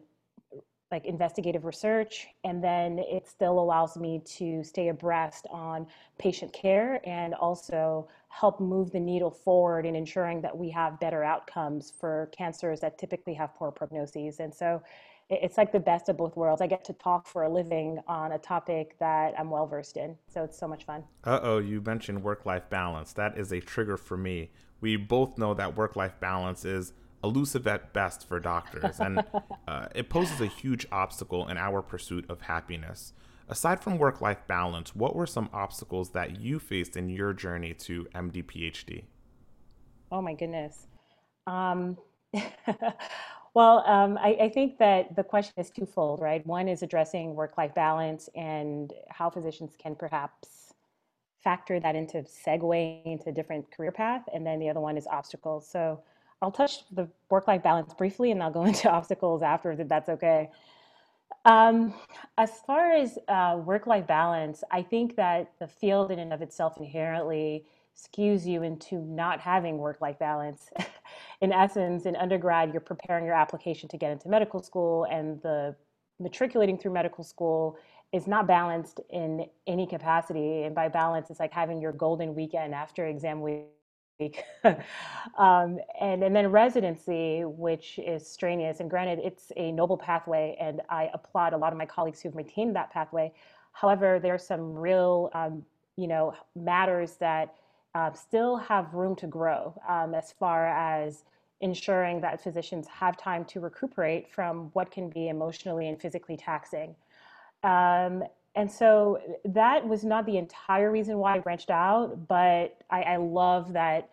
like 0.92 1.04
investigative 1.04 1.64
research 1.64 2.28
and 2.44 2.62
then 2.62 2.98
it 3.00 3.28
still 3.28 3.58
allows 3.58 3.96
me 3.96 4.22
to 4.24 4.62
stay 4.62 4.88
abreast 4.88 5.46
on 5.50 5.86
patient 6.18 6.52
care 6.52 7.00
and 7.04 7.34
also 7.34 8.08
help 8.28 8.60
move 8.60 8.92
the 8.92 9.00
needle 9.00 9.30
forward 9.30 9.84
in 9.84 9.96
ensuring 9.96 10.40
that 10.40 10.56
we 10.56 10.70
have 10.70 11.00
better 11.00 11.24
outcomes 11.24 11.92
for 11.98 12.30
cancers 12.32 12.78
that 12.80 12.98
typically 12.98 13.34
have 13.34 13.52
poor 13.56 13.72
prognoses 13.72 14.38
and 14.38 14.54
so 14.54 14.80
it's 15.28 15.58
like 15.58 15.72
the 15.72 15.80
best 15.80 16.08
of 16.08 16.16
both 16.16 16.36
worlds 16.36 16.62
i 16.62 16.66
get 16.66 16.84
to 16.84 16.92
talk 16.94 17.26
for 17.26 17.42
a 17.42 17.48
living 17.48 17.98
on 18.06 18.32
a 18.32 18.38
topic 18.38 18.96
that 18.98 19.34
i'm 19.38 19.50
well 19.50 19.66
versed 19.66 19.96
in 19.96 20.16
so 20.28 20.44
it's 20.44 20.58
so 20.58 20.68
much 20.68 20.84
fun 20.84 21.02
uh-oh 21.24 21.58
you 21.58 21.80
mentioned 21.80 22.22
work-life 22.22 22.68
balance 22.70 23.12
that 23.12 23.36
is 23.36 23.52
a 23.52 23.60
trigger 23.60 23.96
for 23.96 24.16
me 24.16 24.50
we 24.80 24.96
both 24.96 25.36
know 25.38 25.54
that 25.54 25.76
work-life 25.76 26.14
balance 26.20 26.64
is 26.64 26.92
elusive 27.26 27.66
at 27.66 27.92
best 27.92 28.26
for 28.26 28.38
doctors, 28.40 29.00
and 29.00 29.24
uh, 29.68 29.86
it 29.94 30.08
poses 30.08 30.40
a 30.40 30.46
huge 30.46 30.86
obstacle 30.92 31.48
in 31.48 31.56
our 31.56 31.82
pursuit 31.82 32.24
of 32.28 32.42
happiness. 32.42 33.12
Aside 33.48 33.80
from 33.80 33.98
work 33.98 34.20
life 34.20 34.46
balance, 34.46 34.94
what 34.94 35.14
were 35.14 35.26
some 35.26 35.48
obstacles 35.52 36.10
that 36.10 36.40
you 36.40 36.58
faced 36.58 36.96
in 36.96 37.08
your 37.08 37.32
journey 37.32 37.74
to 37.74 38.06
MD 38.14 38.44
PhD? 38.44 39.04
Oh 40.10 40.20
my 40.20 40.34
goodness. 40.34 40.86
Um, 41.46 41.96
well, 43.56 43.82
um, 43.86 44.18
I, 44.18 44.36
I, 44.38 44.48
think 44.50 44.76
that 44.80 45.16
the 45.16 45.24
question 45.24 45.54
is 45.56 45.70
twofold, 45.70 46.20
right? 46.20 46.46
One 46.46 46.68
is 46.68 46.82
addressing 46.82 47.34
work 47.34 47.56
life 47.56 47.74
balance 47.74 48.28
and 48.36 48.92
how 49.08 49.30
physicians 49.30 49.72
can 49.78 49.94
perhaps 49.94 50.74
factor 51.42 51.80
that 51.80 51.96
into 51.96 52.18
segue 52.18 53.06
into 53.06 53.32
different 53.32 53.70
career 53.74 53.92
path. 53.92 54.24
And 54.34 54.46
then 54.46 54.58
the 54.58 54.68
other 54.68 54.80
one 54.80 54.98
is 54.98 55.06
obstacles. 55.06 55.66
So, 55.66 56.02
I'll 56.42 56.50
touch 56.50 56.86
the 56.90 57.08
work-life 57.30 57.62
balance 57.62 57.94
briefly, 57.94 58.30
and 58.30 58.42
I'll 58.42 58.50
go 58.50 58.64
into 58.70 58.90
obstacles 58.90 59.42
afterwards 59.42 59.80
if 59.80 59.88
that's 59.88 60.10
okay. 60.10 60.50
Um, 61.46 61.94
as 62.36 62.50
far 62.66 62.92
as 62.92 63.18
uh, 63.28 63.58
work-life 63.64 64.06
balance, 64.06 64.64
I 64.70 64.82
think 64.82 65.16
that 65.16 65.52
the 65.60 65.66
field 65.66 66.10
in 66.10 66.18
and 66.18 66.34
of 66.34 66.42
itself 66.42 66.76
inherently 66.76 67.64
skews 67.96 68.46
you 68.46 68.62
into 68.62 68.96
not 69.00 69.40
having 69.40 69.78
work 69.78 70.00
life 70.00 70.18
balance. 70.18 70.70
in 71.40 71.52
essence, 71.52 72.06
in 72.06 72.14
undergrad, 72.16 72.72
you're 72.72 72.80
preparing 72.80 73.24
your 73.24 73.34
application 73.34 73.88
to 73.88 73.96
get 73.96 74.12
into 74.12 74.28
medical 74.28 74.62
school, 74.62 75.06
and 75.10 75.40
the 75.42 75.74
matriculating 76.20 76.78
through 76.78 76.92
medical 76.92 77.24
school 77.24 77.76
is 78.12 78.26
not 78.26 78.46
balanced 78.46 79.00
in 79.10 79.46
any 79.66 79.86
capacity. 79.86 80.62
And 80.62 80.74
by 80.74 80.88
balance, 80.88 81.30
it's 81.30 81.40
like 81.40 81.52
having 81.52 81.80
your 81.80 81.92
golden 81.92 82.34
weekend 82.34 82.74
after 82.74 83.06
exam 83.06 83.40
week. 83.40 83.64
um, 85.38 85.78
and 86.00 86.22
and 86.22 86.34
then 86.34 86.48
residency, 86.48 87.42
which 87.44 87.98
is 87.98 88.26
strenuous. 88.26 88.80
And 88.80 88.88
granted, 88.88 89.20
it's 89.22 89.52
a 89.56 89.72
noble 89.72 89.98
pathway, 89.98 90.56
and 90.58 90.80
I 90.88 91.10
applaud 91.12 91.52
a 91.52 91.56
lot 91.56 91.72
of 91.72 91.78
my 91.78 91.86
colleagues 91.86 92.20
who've 92.20 92.34
maintained 92.34 92.76
that 92.76 92.90
pathway. 92.90 93.32
However, 93.72 94.18
there 94.18 94.32
are 94.32 94.38
some 94.38 94.74
real, 94.74 95.28
um, 95.34 95.62
you 95.96 96.06
know, 96.06 96.34
matters 96.54 97.16
that 97.16 97.54
uh, 97.96 98.12
still 98.12 98.56
have 98.58 98.92
room 98.92 99.16
to 99.16 99.26
grow 99.26 99.74
um, 99.88 100.14
as 100.14 100.30
far 100.38 100.66
as 100.66 101.24
ensuring 101.62 102.20
that 102.20 102.42
physicians 102.42 102.86
have 102.86 103.16
time 103.16 103.42
to 103.46 103.58
recuperate 103.58 104.30
from 104.30 104.68
what 104.74 104.90
can 104.90 105.08
be 105.08 105.28
emotionally 105.28 105.88
and 105.88 105.98
physically 105.98 106.36
taxing. 106.36 106.94
Um, 107.62 108.22
and 108.54 108.70
so 108.70 109.18
that 109.46 109.86
was 109.88 110.04
not 110.04 110.26
the 110.26 110.36
entire 110.36 110.90
reason 110.90 111.16
why 111.16 111.36
I 111.36 111.38
branched 111.38 111.70
out, 111.70 112.28
but 112.28 112.82
I, 112.90 113.02
I 113.02 113.16
love 113.16 113.72
that 113.72 114.10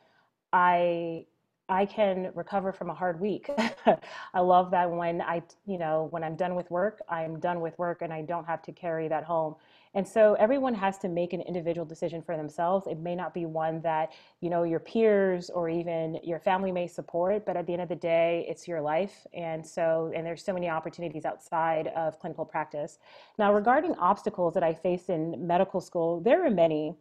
I 0.54 1.26
I 1.70 1.86
can 1.86 2.32
recover 2.36 2.74
from 2.74 2.90
a 2.90 2.94
hard 2.94 3.20
week. 3.20 3.50
I 4.34 4.40
love 4.40 4.72
that 4.72 4.92
when 4.92 5.22
I, 5.22 5.42
you 5.66 5.78
know, 5.78 6.08
when 6.12 6.22
I'm 6.24 6.36
done 6.36 6.56
with 6.56 6.70
work, 6.70 7.02
I'm 7.10 7.40
done 7.40 7.62
with 7.62 7.78
work 7.80 8.02
and 8.02 8.12
I 8.12 8.22
don't 8.22 8.46
have 8.46 8.62
to 8.64 8.74
carry 8.74 9.08
that 9.08 9.24
home. 9.24 9.56
And 9.96 10.08
so 10.08 10.34
everyone 10.40 10.74
has 10.74 10.98
to 11.00 11.08
make 11.08 11.34
an 11.34 11.42
individual 11.42 11.86
decision 11.86 12.22
for 12.22 12.36
themselves. 12.36 12.88
It 12.88 12.98
may 12.98 13.16
not 13.16 13.34
be 13.34 13.46
one 13.46 13.80
that, 13.82 14.12
you 14.42 14.50
know, 14.50 14.64
your 14.64 14.80
peers 14.80 15.52
or 15.52 15.70
even 15.70 16.20
your 16.24 16.40
family 16.40 16.72
may 16.72 16.88
support, 16.88 17.46
but 17.46 17.56
at 17.56 17.68
the 17.68 17.74
end 17.74 17.82
of 17.84 17.90
the 17.90 17.96
day, 17.96 18.46
it's 18.50 18.68
your 18.68 18.82
life. 18.82 19.28
And 19.34 19.66
so, 19.66 20.12
and 20.16 20.26
there's 20.26 20.44
so 20.44 20.54
many 20.54 20.68
opportunities 20.68 21.26
outside 21.26 21.88
of 21.96 22.20
clinical 22.20 22.44
practice. 22.44 22.98
Now, 23.38 23.54
regarding 23.54 23.94
obstacles 23.96 24.56
that 24.56 24.64
I 24.64 24.74
faced 24.74 25.10
in 25.10 25.46
medical 25.46 25.80
school, 25.80 26.22
there 26.22 26.44
are 26.44 26.50
many. 26.50 26.96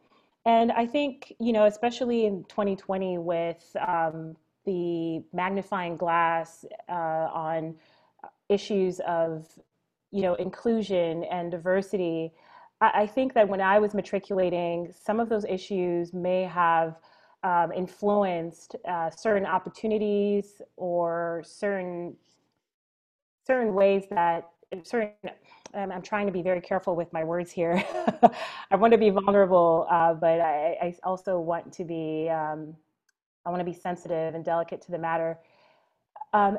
And 0.45 0.71
I 0.73 0.87
think, 0.87 1.33
you 1.39 1.53
know, 1.53 1.65
especially 1.67 2.27
in 2.27 2.45
2020 2.45 3.19
with 3.19 3.75
um, 3.87 4.37
the 4.67 5.23
magnifying 5.33 5.97
glass 5.97 6.65
uh, 6.89 6.93
on 6.93 7.77
issues 8.49 9.01
of, 9.07 9.49
you 10.11 10.21
know, 10.21 10.35
inclusion 10.35 11.25
and 11.25 11.51
diversity, 11.51 12.33
I, 12.83 13.07
think 13.07 13.35
that 13.35 13.49
when 13.49 13.61
I 13.61 13.79
was 13.79 13.95
matriculating, 13.95 14.93
some 14.93 15.21
of 15.21 15.29
those 15.29 15.45
issues 15.45 16.12
may 16.12 16.43
have 16.43 16.97
um, 17.45 17.73
influenced 17.73 18.77
uh, 18.89 19.11
certain 19.11 19.47
opportunities 19.47 20.61
or 20.77 21.43
certain 21.45 22.17
certain 23.45 23.75
ways 23.75 24.05
that 24.11 24.49
certain 24.85 25.11
um, 25.75 25.91
I'm 25.91 26.03
trying 26.03 26.27
to 26.27 26.33
be 26.33 26.43
very 26.43 26.61
careful 26.61 26.95
with 26.95 27.12
my 27.12 27.25
words 27.25 27.51
here. 27.51 27.83
I 28.71 28.77
want 28.77 28.93
to 28.93 28.99
be 28.99 29.11
vulnerable, 29.11 29.87
uh, 29.91 30.15
but 30.15 30.41
I, 30.41 30.77
I, 30.83 30.95
also 31.03 31.41
want 31.41 31.73
to 31.73 31.85
be 31.85 32.29
um, 32.29 32.77
I 33.47 33.51
want 33.51 33.61
to 33.61 33.65
be 33.65 33.73
sensitive 33.73 34.35
and 34.35 34.45
delicate 34.45 34.83
to 34.83 34.93
the 34.93 34.99
matter. 34.99 35.39
Um, 36.35 36.59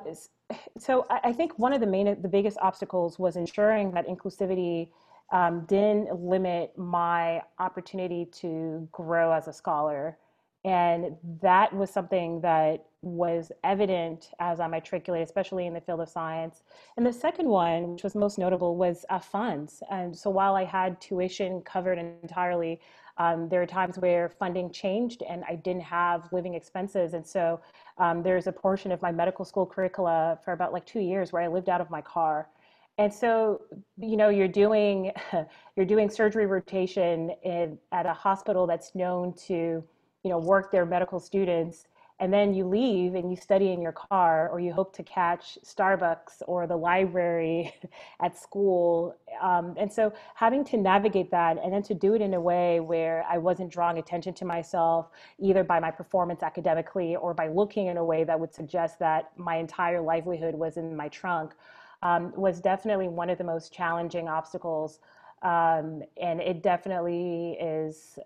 so 0.77 1.05
I, 1.09 1.19
I, 1.25 1.33
think 1.33 1.57
one 1.57 1.73
of 1.73 1.79
the 1.79 1.87
main 1.87 2.21
the 2.21 2.27
biggest 2.27 2.57
obstacles 2.61 3.19
was 3.19 3.35
ensuring 3.35 3.91
that 3.91 4.07
inclusivity 4.07 4.89
um, 5.31 5.65
didn't 5.65 6.13
limit 6.19 6.77
my 6.77 7.41
opportunity 7.59 8.25
to 8.25 8.87
grow 8.91 9.31
as 9.31 9.47
a 9.47 9.53
scholar. 9.53 10.17
And 10.65 11.17
that 11.41 11.73
was 11.73 11.89
something 11.89 12.39
that 12.41 12.85
was 13.01 13.51
evident 13.65 14.31
as 14.39 14.61
I 14.61 14.67
matriculated, 14.67 15.27
especially 15.27 15.67
in 15.67 15.73
the 15.73 15.81
field 15.81 15.99
of 15.99 16.07
science. 16.07 16.63
And 16.95 17.05
the 17.05 17.11
second 17.11 17.49
one, 17.49 17.93
which 17.93 18.03
was 18.03 18.15
most 18.15 18.37
notable, 18.37 18.77
was 18.77 19.05
uh, 19.09 19.19
funds. 19.19 19.83
And 19.91 20.17
so 20.17 20.29
while 20.29 20.55
I 20.55 20.63
had 20.63 21.01
tuition 21.01 21.61
covered 21.61 21.97
entirely, 21.97 22.79
um, 23.17 23.49
there 23.49 23.61
are 23.61 23.65
times 23.65 23.97
where 23.97 24.29
funding 24.29 24.71
changed 24.71 25.21
and 25.29 25.43
I 25.47 25.55
didn't 25.55 25.83
have 25.83 26.31
living 26.31 26.53
expenses. 26.53 27.13
And 27.13 27.27
so 27.27 27.59
um, 27.97 28.23
there's 28.23 28.47
a 28.47 28.51
portion 28.51 28.91
of 28.91 29.01
my 29.01 29.11
medical 29.11 29.45
school 29.45 29.65
curricula 29.65 30.39
for 30.43 30.53
about 30.53 30.71
like 30.71 30.85
two 30.85 31.01
years 31.01 31.31
where 31.33 31.41
I 31.41 31.47
lived 31.47 31.69
out 31.69 31.81
of 31.81 31.89
my 31.89 32.01
car. 32.01 32.47
And 32.97 33.11
so, 33.11 33.61
you 33.97 34.17
know, 34.17 34.29
you're 34.29 34.47
doing 34.47 35.11
you're 35.75 35.85
doing 35.85 36.09
surgery 36.09 36.45
rotation 36.45 37.31
in, 37.43 37.77
at 37.91 38.05
a 38.05 38.13
hospital 38.13 38.67
that's 38.67 38.93
known 38.93 39.33
to, 39.47 39.83
you 40.23 40.29
know, 40.29 40.37
work 40.37 40.71
their 40.71 40.85
medical 40.85 41.19
students, 41.19 41.87
and 42.19 42.31
then 42.31 42.53
you 42.53 42.65
leave 42.65 43.15
and 43.15 43.31
you 43.31 43.35
study 43.35 43.71
in 43.71 43.81
your 43.81 43.91
car, 43.91 44.47
or 44.49 44.59
you 44.59 44.71
hope 44.71 44.95
to 44.95 45.03
catch 45.03 45.57
Starbucks 45.65 46.43
or 46.47 46.67
the 46.67 46.75
library 46.75 47.73
at 48.21 48.37
school. 48.37 49.15
Um, 49.41 49.73
and 49.77 49.91
so, 49.91 50.13
having 50.35 50.63
to 50.65 50.77
navigate 50.77 51.31
that, 51.31 51.57
and 51.63 51.73
then 51.73 51.81
to 51.83 51.95
do 51.95 52.13
it 52.13 52.21
in 52.21 52.35
a 52.35 52.41
way 52.41 52.79
where 52.79 53.25
I 53.27 53.39
wasn't 53.39 53.71
drawing 53.71 53.97
attention 53.97 54.35
to 54.35 54.45
myself, 54.45 55.09
either 55.39 55.63
by 55.63 55.79
my 55.79 55.89
performance 55.89 56.43
academically 56.43 57.15
or 57.15 57.33
by 57.33 57.47
looking 57.47 57.87
in 57.87 57.97
a 57.97 58.05
way 58.05 58.23
that 58.23 58.39
would 58.39 58.53
suggest 58.53 58.99
that 58.99 59.31
my 59.35 59.55
entire 59.55 59.99
livelihood 59.99 60.53
was 60.53 60.77
in 60.77 60.95
my 60.95 61.07
trunk 61.09 61.55
um, 62.03 62.33
was 62.35 62.59
definitely 62.59 63.07
one 63.07 63.29
of 63.29 63.37
the 63.37 63.43
most 63.43 63.73
challenging 63.73 64.27
obstacles. 64.27 64.99
Um, 65.41 66.03
and 66.21 66.39
it 66.39 66.61
definitely 66.61 67.57
is, 67.59 68.19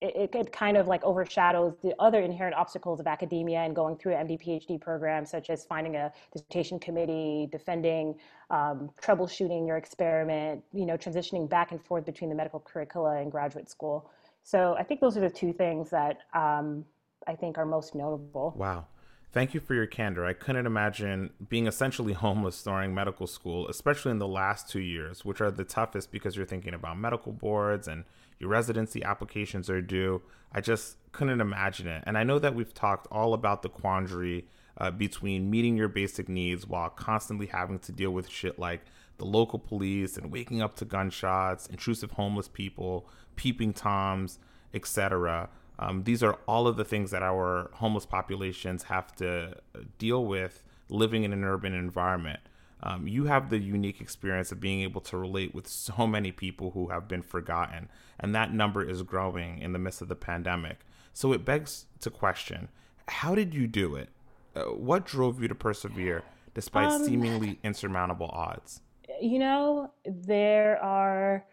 it, 0.00 0.30
it, 0.34 0.52
kind 0.52 0.76
of 0.76 0.86
like 0.86 1.02
overshadows 1.04 1.74
the 1.82 1.94
other 1.98 2.20
inherent 2.20 2.54
obstacles 2.56 3.00
of 3.00 3.06
academia 3.06 3.58
and 3.60 3.74
going 3.74 3.96
through 3.96 4.14
an 4.14 4.26
MD 4.26 4.40
PhD 4.40 4.80
program, 4.80 5.26
such 5.26 5.50
as 5.50 5.64
finding 5.64 5.96
a 5.96 6.12
dissertation 6.32 6.78
committee, 6.78 7.48
defending, 7.50 8.14
um, 8.50 8.90
troubleshooting 9.02 9.66
your 9.66 9.76
experiment, 9.76 10.62
you 10.72 10.86
know, 10.86 10.96
transitioning 10.96 11.48
back 11.48 11.72
and 11.72 11.82
forth 11.84 12.06
between 12.06 12.30
the 12.30 12.36
medical 12.36 12.60
curricula 12.60 13.20
and 13.20 13.30
graduate 13.30 13.68
school. 13.68 14.10
So 14.44 14.74
I 14.78 14.82
think 14.82 15.00
those 15.00 15.16
are 15.16 15.20
the 15.20 15.30
two 15.30 15.52
things 15.52 15.90
that 15.90 16.18
um, 16.34 16.84
I 17.26 17.34
think 17.34 17.58
are 17.58 17.66
most 17.66 17.94
notable. 17.94 18.54
Wow. 18.56 18.86
Thank 19.32 19.54
you 19.54 19.60
for 19.60 19.72
your 19.72 19.86
candor. 19.86 20.26
I 20.26 20.34
couldn't 20.34 20.66
imagine 20.66 21.30
being 21.48 21.66
essentially 21.66 22.12
homeless 22.24 22.62
during 22.62 22.94
medical 22.94 23.26
school, 23.26 23.66
especially 23.68 24.10
in 24.10 24.18
the 24.18 24.28
last 24.28 24.68
two 24.68 24.80
years, 24.80 25.24
which 25.24 25.40
are 25.40 25.50
the 25.50 25.64
toughest 25.64 26.12
because 26.12 26.36
you're 26.36 26.44
thinking 26.44 26.74
about 26.74 26.98
medical 26.98 27.32
boards 27.32 27.88
and 27.88 28.04
your 28.38 28.50
residency 28.50 29.02
applications 29.02 29.70
are 29.70 29.80
due. 29.80 30.20
I 30.52 30.60
just 30.60 30.96
couldn't 31.12 31.40
imagine 31.40 31.88
it. 31.88 32.04
And 32.06 32.18
I 32.18 32.24
know 32.24 32.38
that 32.40 32.54
we've 32.54 32.74
talked 32.74 33.06
all 33.10 33.32
about 33.32 33.62
the 33.62 33.70
quandary 33.70 34.46
uh, 34.76 34.90
between 34.90 35.50
meeting 35.50 35.78
your 35.78 35.88
basic 35.88 36.28
needs 36.28 36.66
while 36.66 36.90
constantly 36.90 37.46
having 37.46 37.78
to 37.78 37.92
deal 37.92 38.10
with 38.10 38.28
shit 38.28 38.58
like 38.58 38.82
the 39.16 39.24
local 39.24 39.58
police 39.58 40.18
and 40.18 40.30
waking 40.30 40.60
up 40.60 40.76
to 40.76 40.84
gunshots, 40.84 41.66
intrusive 41.68 42.12
homeless 42.12 42.48
people, 42.48 43.08
peeping 43.36 43.72
toms, 43.72 44.38
etc. 44.74 45.48
Um, 45.82 46.04
these 46.04 46.22
are 46.22 46.38
all 46.46 46.68
of 46.68 46.76
the 46.76 46.84
things 46.84 47.10
that 47.10 47.22
our 47.22 47.70
homeless 47.74 48.06
populations 48.06 48.84
have 48.84 49.14
to 49.16 49.56
deal 49.98 50.24
with 50.24 50.62
living 50.88 51.24
in 51.24 51.32
an 51.32 51.42
urban 51.42 51.74
environment. 51.74 52.38
Um, 52.84 53.08
you 53.08 53.24
have 53.24 53.50
the 53.50 53.58
unique 53.58 54.00
experience 54.00 54.52
of 54.52 54.60
being 54.60 54.82
able 54.82 55.00
to 55.02 55.16
relate 55.16 55.54
with 55.54 55.66
so 55.66 56.06
many 56.06 56.30
people 56.30 56.70
who 56.70 56.88
have 56.88 57.08
been 57.08 57.22
forgotten, 57.22 57.88
and 58.20 58.32
that 58.34 58.52
number 58.52 58.88
is 58.88 59.02
growing 59.02 59.58
in 59.58 59.72
the 59.72 59.78
midst 59.78 60.02
of 60.02 60.08
the 60.08 60.14
pandemic. 60.14 60.78
So 61.12 61.32
it 61.32 61.44
begs 61.44 61.86
to 62.00 62.10
question 62.10 62.68
how 63.08 63.34
did 63.34 63.52
you 63.52 63.66
do 63.66 63.96
it? 63.96 64.08
Uh, 64.54 64.62
what 64.64 65.04
drove 65.04 65.42
you 65.42 65.48
to 65.48 65.54
persevere 65.54 66.22
despite 66.54 66.92
um, 66.92 67.04
seemingly 67.04 67.58
insurmountable 67.64 68.30
odds? 68.32 68.82
You 69.20 69.40
know, 69.40 69.90
there 70.04 70.82
are 70.82 71.44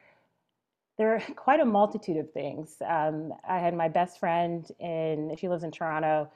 there 1.00 1.16
are 1.16 1.20
quite 1.36 1.60
a 1.60 1.66
multitude 1.66 2.18
of 2.18 2.32
things. 2.32 2.76
Um, 2.88 3.34
I 3.48 3.58
had 3.58 3.74
my 3.74 3.88
best 3.88 4.20
friend 4.20 4.70
in, 4.80 5.36
she 5.40 5.50
lives 5.50 5.64
in 5.64 5.72
Toronto, 5.72 6.30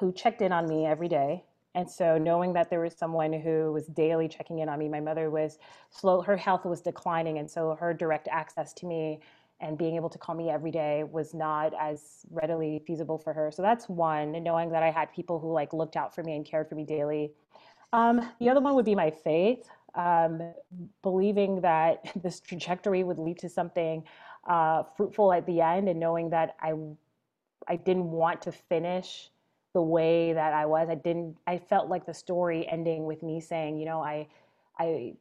who 0.00 0.12
checked 0.12 0.42
in 0.42 0.50
on 0.50 0.66
me 0.66 0.84
every 0.86 1.08
day. 1.08 1.44
And 1.76 1.88
so 1.88 2.16
knowing 2.16 2.54
that 2.54 2.70
there 2.70 2.80
was 2.80 2.94
someone 2.94 3.34
who 3.34 3.70
was 3.70 3.86
daily 3.88 4.28
checking 4.28 4.60
in 4.60 4.68
on 4.68 4.78
me, 4.78 4.88
my 4.88 4.98
mother 4.98 5.30
was 5.30 5.58
slow, 5.90 6.22
her 6.22 6.36
health 6.36 6.64
was 6.64 6.80
declining. 6.80 7.38
And 7.38 7.48
so 7.48 7.76
her 7.78 7.92
direct 7.92 8.28
access 8.28 8.72
to 8.74 8.86
me 8.86 9.20
and 9.60 9.76
being 9.76 9.94
able 9.94 10.08
to 10.08 10.18
call 10.18 10.34
me 10.34 10.48
every 10.50 10.70
day 10.70 11.04
was 11.04 11.34
not 11.34 11.72
as 11.78 12.24
readily 12.30 12.82
feasible 12.86 13.18
for 13.18 13.34
her. 13.34 13.50
So 13.50 13.62
that's 13.62 13.88
one, 13.88 14.34
and 14.34 14.44
knowing 14.44 14.70
that 14.70 14.82
I 14.82 14.90
had 14.90 15.12
people 15.12 15.38
who 15.38 15.52
like 15.52 15.72
looked 15.72 15.96
out 15.96 16.14
for 16.14 16.22
me 16.22 16.36
and 16.36 16.44
cared 16.44 16.68
for 16.68 16.74
me 16.74 16.84
daily. 16.84 17.32
Um, 17.92 18.20
the 18.40 18.50
other 18.50 18.60
one 18.60 18.74
would 18.74 18.84
be 18.84 18.94
my 18.94 19.10
faith 19.10 19.68
um, 19.96 20.54
believing 21.02 21.60
that 21.62 22.12
this 22.22 22.40
trajectory 22.40 23.04
would 23.04 23.18
lead 23.18 23.38
to 23.40 23.48
something 23.48 24.04
uh, 24.48 24.84
fruitful 24.96 25.32
at 25.32 25.46
the 25.46 25.60
end, 25.60 25.88
and 25.88 26.00
knowing 26.00 26.30
that 26.30 26.56
I 26.60 26.74
I 27.68 27.76
didn't 27.76 28.10
want 28.10 28.42
to 28.42 28.52
finish 28.52 29.30
the 29.74 29.82
way 29.82 30.32
that 30.32 30.54
I 30.54 30.66
was. 30.66 30.88
I 30.90 30.94
didn't. 30.96 31.36
I 31.46 31.58
felt 31.58 31.88
like 31.88 32.06
the 32.06 32.14
story 32.14 32.68
ending 32.68 33.06
with 33.06 33.22
me 33.22 33.40
saying, 33.40 33.78
you 33.78 33.86
know, 33.86 34.00
I 34.02 34.28
I 34.78 35.14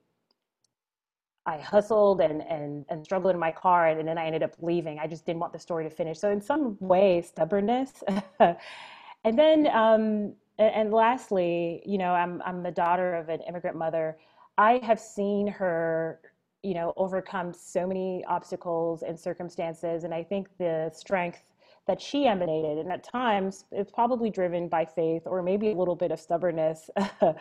I 1.45 1.59
hustled 1.59 2.21
and, 2.21 2.41
and, 2.43 2.85
and 2.89 3.05
struggled 3.05 3.33
in 3.33 3.39
my 3.39 3.51
car 3.51 3.87
and, 3.87 3.99
and 3.99 4.07
then 4.07 4.17
I 4.17 4.25
ended 4.25 4.41
up 4.43 4.55
leaving. 4.61 4.97
I 4.99 5.07
just 5.07 5.25
didn't 5.25 5.39
want 5.41 5.53
the 5.53 5.59
story 5.59 5.83
to 5.83 5.89
finish. 5.91 6.19
So 6.19 6.31
in 6.31 6.41
some 6.41 6.77
way, 6.79 7.21
stubbornness. 7.21 8.03
and 8.39 9.39
then, 9.39 9.67
um, 9.67 10.33
and, 10.57 10.73
and 10.73 10.93
lastly, 10.93 11.83
you 11.85 11.99
know, 11.99 12.13
I'm, 12.13 12.41
I'm 12.45 12.63
the 12.63 12.71
daughter 12.71 13.13
of 13.15 13.29
an 13.29 13.41
immigrant 13.41 13.77
mother. 13.77 14.17
I 14.57 14.79
have 14.83 14.99
seen 14.99 15.47
her, 15.47 16.19
you 16.63 16.73
know, 16.73 16.93
overcome 16.97 17.53
so 17.53 17.85
many 17.85 18.23
obstacles 18.25 19.03
and 19.03 19.19
circumstances. 19.19 20.03
And 20.03 20.13
I 20.13 20.23
think 20.23 20.47
the 20.57 20.91
strength 20.93 21.41
that 21.87 22.01
she 22.01 22.25
emanated, 22.25 22.79
and 22.79 22.91
at 22.91 23.03
times 23.03 23.65
it's 23.71 23.91
probably 23.91 24.29
driven 24.29 24.67
by 24.67 24.85
faith 24.85 25.23
or 25.25 25.43
maybe 25.43 25.69
a 25.69 25.75
little 25.75 25.95
bit 25.95 26.11
of 26.11 26.19
stubbornness, 26.19 26.89
uh, 27.21 27.33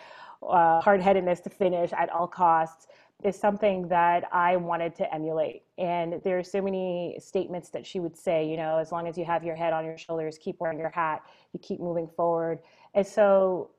hard 0.42 1.00
headedness 1.00 1.40
to 1.40 1.50
finish 1.50 1.92
at 1.92 2.10
all 2.10 2.26
costs 2.26 2.86
is 3.22 3.38
something 3.38 3.88
that 3.88 4.24
I 4.32 4.56
wanted 4.56 4.94
to 4.96 5.14
emulate. 5.14 5.62
And 5.78 6.20
there 6.24 6.38
are 6.38 6.42
so 6.42 6.60
many 6.60 7.16
statements 7.20 7.70
that 7.70 7.86
she 7.86 8.00
would 8.00 8.16
say, 8.16 8.46
you 8.46 8.58
know, 8.58 8.76
as 8.76 8.92
long 8.92 9.08
as 9.08 9.16
you 9.16 9.24
have 9.24 9.44
your 9.44 9.56
head 9.56 9.72
on 9.72 9.84
your 9.84 9.96
shoulders, 9.96 10.36
keep 10.36 10.56
wearing 10.60 10.78
your 10.78 10.90
hat, 10.90 11.22
you 11.52 11.60
keep 11.60 11.80
moving 11.80 12.08
forward. 12.16 12.58
And 12.92 13.06
so 13.06 13.70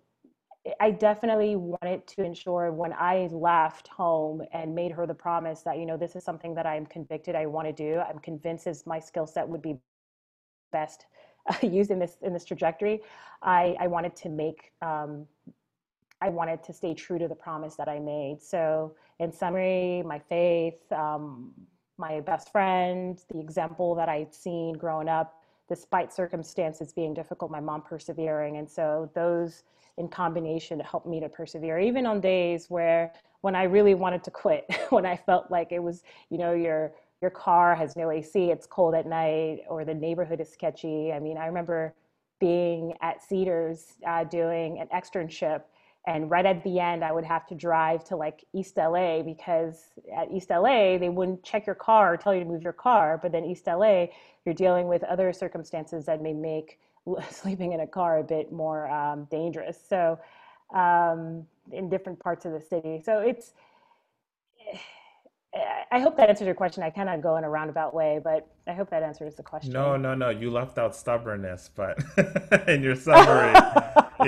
I 0.80 0.92
definitely 0.92 1.56
wanted 1.56 2.08
to 2.08 2.24
ensure 2.24 2.72
when 2.72 2.94
I 2.94 3.28
left 3.32 3.88
home 3.88 4.42
and 4.52 4.74
made 4.74 4.92
her 4.94 5.06
the 5.06 5.14
promise 5.14 5.62
that, 5.62 5.78
you 5.78 5.86
know, 5.86 5.98
this 5.98 6.16
is 6.16 6.24
something 6.24 6.56
that 6.56 6.66
I'm 6.66 6.86
convicted 6.86 7.36
I 7.36 7.46
want 7.46 7.68
to 7.68 7.74
do. 7.74 8.00
I'm 8.00 8.20
convinced 8.20 8.66
as 8.66 8.86
my 8.88 9.00
skill 9.00 9.28
set 9.28 9.48
would 9.48 9.62
be 9.62 9.78
best 10.72 11.06
used 11.62 11.92
in 11.92 12.00
this 12.00 12.18
in 12.22 12.34
this 12.34 12.46
trajectory. 12.46 13.02
I, 13.44 13.76
I 13.80 13.88
wanted 13.88 14.16
to 14.18 14.30
make 14.30 14.72
um, 14.82 15.28
I 16.22 16.30
wanted 16.30 16.64
to 16.64 16.74
stay 16.74 16.94
true 16.94 17.20
to 17.20 17.28
the 17.28 17.36
promise 17.36 17.76
that 17.76 17.88
I 17.88 18.00
made. 18.00 18.42
So, 18.42 18.96
in 19.20 19.32
summary, 19.32 20.02
my 20.04 20.20
faith, 20.20 20.92
um, 20.92 21.54
my 21.98 22.22
best 22.22 22.52
friend, 22.52 23.20
the 23.32 23.40
example 23.40 23.96
that 23.96 24.10
I'd 24.10 24.34
seen 24.34 24.74
growing 24.74 25.10
up, 25.10 25.36
despite 25.70 26.14
circumstances 26.14 26.94
being 26.94 27.14
difficult, 27.14 27.52
my 27.52 27.60
mom 27.60 27.82
persevering. 27.84 28.58
And 28.58 28.70
so, 28.70 29.12
those 29.14 29.64
in 29.98 30.08
combination 30.10 30.78
to 30.78 30.84
help 30.84 31.06
me 31.06 31.20
to 31.20 31.30
persevere, 31.30 31.80
even 31.80 32.06
on 32.06 32.20
days 32.22 32.70
where 32.70 33.14
when 33.42 33.56
I 33.56 33.64
really 33.64 33.94
wanted 33.94 34.24
to 34.26 34.32
quit, 34.32 34.66
when 34.90 35.06
I 35.06 35.16
felt 35.16 35.50
like 35.52 35.72
it 35.72 35.80
was, 35.80 36.04
you 36.30 36.38
know, 36.38 36.54
your 36.54 36.92
your 37.22 37.32
car 37.32 37.76
has 37.76 37.96
no 37.96 38.12
AC, 38.12 38.52
it's 38.52 38.68
cold 38.68 38.94
at 38.94 39.08
night, 39.08 39.60
or 39.70 39.86
the 39.86 39.94
neighborhood 39.94 40.42
is 40.42 40.52
sketchy. 40.52 41.14
I 41.14 41.20
mean, 41.20 41.38
I 41.38 41.48
remember 41.48 41.96
being 42.40 42.94
at 43.02 43.24
Cedars 43.24 43.94
uh, 44.06 44.26
doing 44.26 44.80
an 44.80 44.88
externship 44.94 45.62
and 46.08 46.30
right 46.30 46.46
at 46.46 46.64
the 46.64 46.80
end 46.80 47.04
i 47.04 47.12
would 47.12 47.24
have 47.24 47.46
to 47.48 47.56
drive 47.56 48.04
to 48.04 48.16
like 48.16 48.44
east 48.54 48.78
la 48.78 49.22
because 49.24 49.92
at 50.16 50.32
east 50.32 50.50
la 50.50 50.98
they 50.98 51.10
wouldn't 51.10 51.42
check 51.44 51.66
your 51.66 51.76
car 51.76 52.14
or 52.14 52.18
tell 52.18 52.34
you 52.34 52.40
to 52.40 52.46
move 52.46 52.62
your 52.62 52.74
car 52.74 53.20
but 53.22 53.32
then 53.32 53.44
east 53.44 53.68
la 53.68 54.06
you're 54.46 54.56
dealing 54.56 54.88
with 54.88 55.04
other 55.04 55.34
circumstances 55.34 56.06
that 56.06 56.22
may 56.22 56.34
make 56.34 56.80
sleeping 57.30 57.74
in 57.74 57.82
a 57.82 57.88
car 57.88 58.20
a 58.20 58.24
bit 58.24 58.52
more 58.52 58.88
um, 58.90 59.28
dangerous 59.32 59.78
so 59.88 60.20
um, 60.74 61.46
in 61.72 61.90
different 61.90 62.20
parts 62.20 62.46
of 62.46 62.52
the 62.52 62.62
city 62.62 63.02
so 63.04 63.20
it's 63.20 63.54
I 65.92 66.00
hope 66.00 66.18
that 66.18 66.30
answers 66.30 66.46
your 66.46 66.56
question. 66.56 66.84
I 66.84 66.90
kind 66.90 67.08
of 67.08 67.22
go 67.22 67.38
in 67.38 67.44
a 67.44 67.50
roundabout 67.50 67.94
way, 67.94 68.20
but 68.22 68.48
I 68.68 68.74
hope 68.74 68.90
that 68.90 69.04
answers 69.04 69.36
the 69.36 69.44
question. 69.44 69.72
No, 69.72 69.96
no, 69.96 70.14
no. 70.14 70.30
You 70.30 70.52
left 70.52 70.78
out 70.78 70.96
stubbornness, 70.96 71.70
but 71.74 71.98
in 72.68 72.84
your 72.84 72.96
summary, 72.96 73.54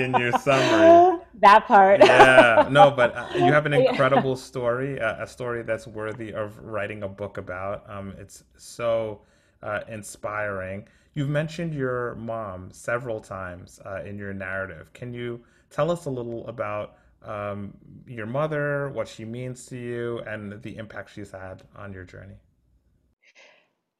in 0.02 0.14
your 0.14 0.32
summary, 0.32 1.20
that 1.40 1.66
part. 1.66 2.00
yeah, 2.02 2.68
no, 2.70 2.90
but 2.90 3.14
uh, 3.14 3.28
you 3.34 3.52
have 3.52 3.66
an 3.66 3.74
incredible 3.74 4.36
story, 4.36 4.98
uh, 5.00 5.22
a 5.22 5.26
story 5.26 5.62
that's 5.62 5.86
worthy 5.86 6.32
of 6.32 6.58
writing 6.60 7.02
a 7.02 7.08
book 7.08 7.36
about. 7.36 7.84
Um, 7.90 8.14
it's 8.18 8.44
so 8.56 9.20
uh, 9.62 9.80
inspiring. 9.88 10.88
You've 11.18 11.28
mentioned 11.28 11.74
your 11.74 12.14
mom 12.14 12.70
several 12.70 13.18
times 13.18 13.80
uh, 13.84 14.04
in 14.04 14.18
your 14.18 14.32
narrative. 14.32 14.92
Can 14.92 15.12
you 15.12 15.40
tell 15.68 15.90
us 15.90 16.04
a 16.04 16.10
little 16.10 16.46
about 16.46 16.94
um, 17.24 17.76
your 18.06 18.26
mother, 18.26 18.90
what 18.90 19.08
she 19.08 19.24
means 19.24 19.66
to 19.66 19.76
you, 19.76 20.20
and 20.28 20.62
the 20.62 20.76
impact 20.76 21.10
she's 21.12 21.32
had 21.32 21.64
on 21.74 21.92
your 21.92 22.04
journey? 22.04 22.36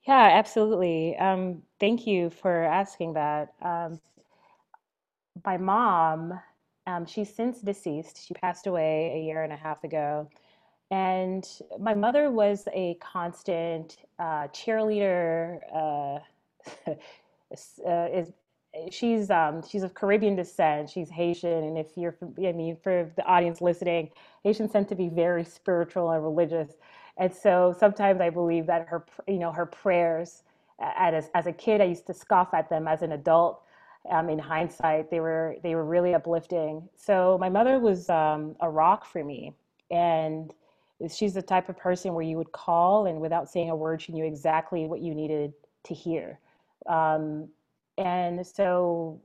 Yeah, 0.06 0.28
absolutely. 0.32 1.16
Um, 1.16 1.62
thank 1.80 2.06
you 2.06 2.30
for 2.30 2.62
asking 2.62 3.14
that. 3.14 3.52
Um, 3.62 4.00
my 5.44 5.56
mom, 5.56 6.38
um, 6.86 7.04
she's 7.04 7.34
since 7.34 7.60
deceased. 7.60 8.28
She 8.28 8.34
passed 8.34 8.68
away 8.68 9.10
a 9.16 9.26
year 9.26 9.42
and 9.42 9.52
a 9.52 9.56
half 9.56 9.82
ago. 9.82 10.30
And 10.92 11.44
my 11.80 11.94
mother 11.94 12.30
was 12.30 12.68
a 12.72 12.94
constant 13.00 13.96
uh, 14.20 14.46
cheerleader. 14.52 15.58
Uh, 15.74 16.20
is 17.50 18.32
she's 18.90 19.30
um, 19.30 19.62
she's 19.68 19.82
of 19.82 19.94
Caribbean 19.94 20.36
descent. 20.36 20.90
She's 20.90 21.10
Haitian, 21.10 21.64
and 21.64 21.78
if 21.78 21.96
you're, 21.96 22.16
I 22.38 22.52
mean, 22.52 22.76
for 22.82 23.10
the 23.16 23.24
audience 23.24 23.60
listening, 23.60 24.10
Haitians 24.44 24.72
tend 24.72 24.88
to 24.88 24.94
be 24.94 25.08
very 25.08 25.44
spiritual 25.44 26.10
and 26.10 26.22
religious, 26.22 26.72
and 27.16 27.32
so 27.32 27.74
sometimes 27.78 28.20
I 28.20 28.30
believe 28.30 28.66
that 28.66 28.86
her, 28.88 29.04
you 29.26 29.38
know, 29.38 29.52
her 29.52 29.66
prayers. 29.66 30.42
As 30.80 31.28
as 31.34 31.46
a 31.46 31.52
kid, 31.52 31.80
I 31.80 31.84
used 31.84 32.06
to 32.06 32.14
scoff 32.14 32.54
at 32.54 32.70
them. 32.70 32.86
As 32.86 33.02
an 33.02 33.12
adult, 33.12 33.62
um, 34.10 34.28
in 34.30 34.38
hindsight, 34.38 35.10
they 35.10 35.20
were 35.20 35.56
they 35.62 35.74
were 35.74 35.84
really 35.84 36.14
uplifting. 36.14 36.88
So 36.96 37.36
my 37.40 37.48
mother 37.48 37.80
was 37.80 38.08
um, 38.10 38.54
a 38.60 38.70
rock 38.70 39.04
for 39.04 39.24
me, 39.24 39.54
and 39.90 40.54
she's 41.10 41.34
the 41.34 41.42
type 41.42 41.68
of 41.68 41.76
person 41.76 42.14
where 42.14 42.24
you 42.24 42.36
would 42.36 42.52
call 42.52 43.06
and 43.06 43.20
without 43.20 43.50
saying 43.50 43.70
a 43.70 43.76
word, 43.76 44.02
she 44.02 44.12
knew 44.12 44.24
exactly 44.24 44.86
what 44.86 45.00
you 45.00 45.14
needed 45.14 45.52
to 45.84 45.94
hear. 45.94 46.38
Um, 46.86 47.48
and 47.96 48.46
so 48.46 49.20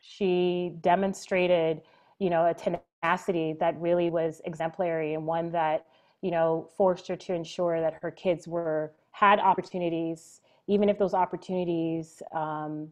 she 0.00 0.72
demonstrated, 0.80 1.82
you 2.18 2.30
know, 2.30 2.46
a 2.46 2.54
tenacity 2.54 3.54
that 3.60 3.80
really 3.80 4.10
was 4.10 4.40
exemplary 4.44 5.14
and 5.14 5.26
one 5.26 5.50
that 5.52 5.86
you 6.20 6.30
know 6.32 6.68
forced 6.76 7.06
her 7.06 7.16
to 7.16 7.32
ensure 7.32 7.80
that 7.80 7.98
her 8.02 8.10
kids 8.10 8.48
were 8.48 8.92
had 9.12 9.38
opportunities, 9.38 10.40
even 10.66 10.88
if 10.88 10.98
those 10.98 11.14
opportunities 11.14 12.22
um, 12.32 12.88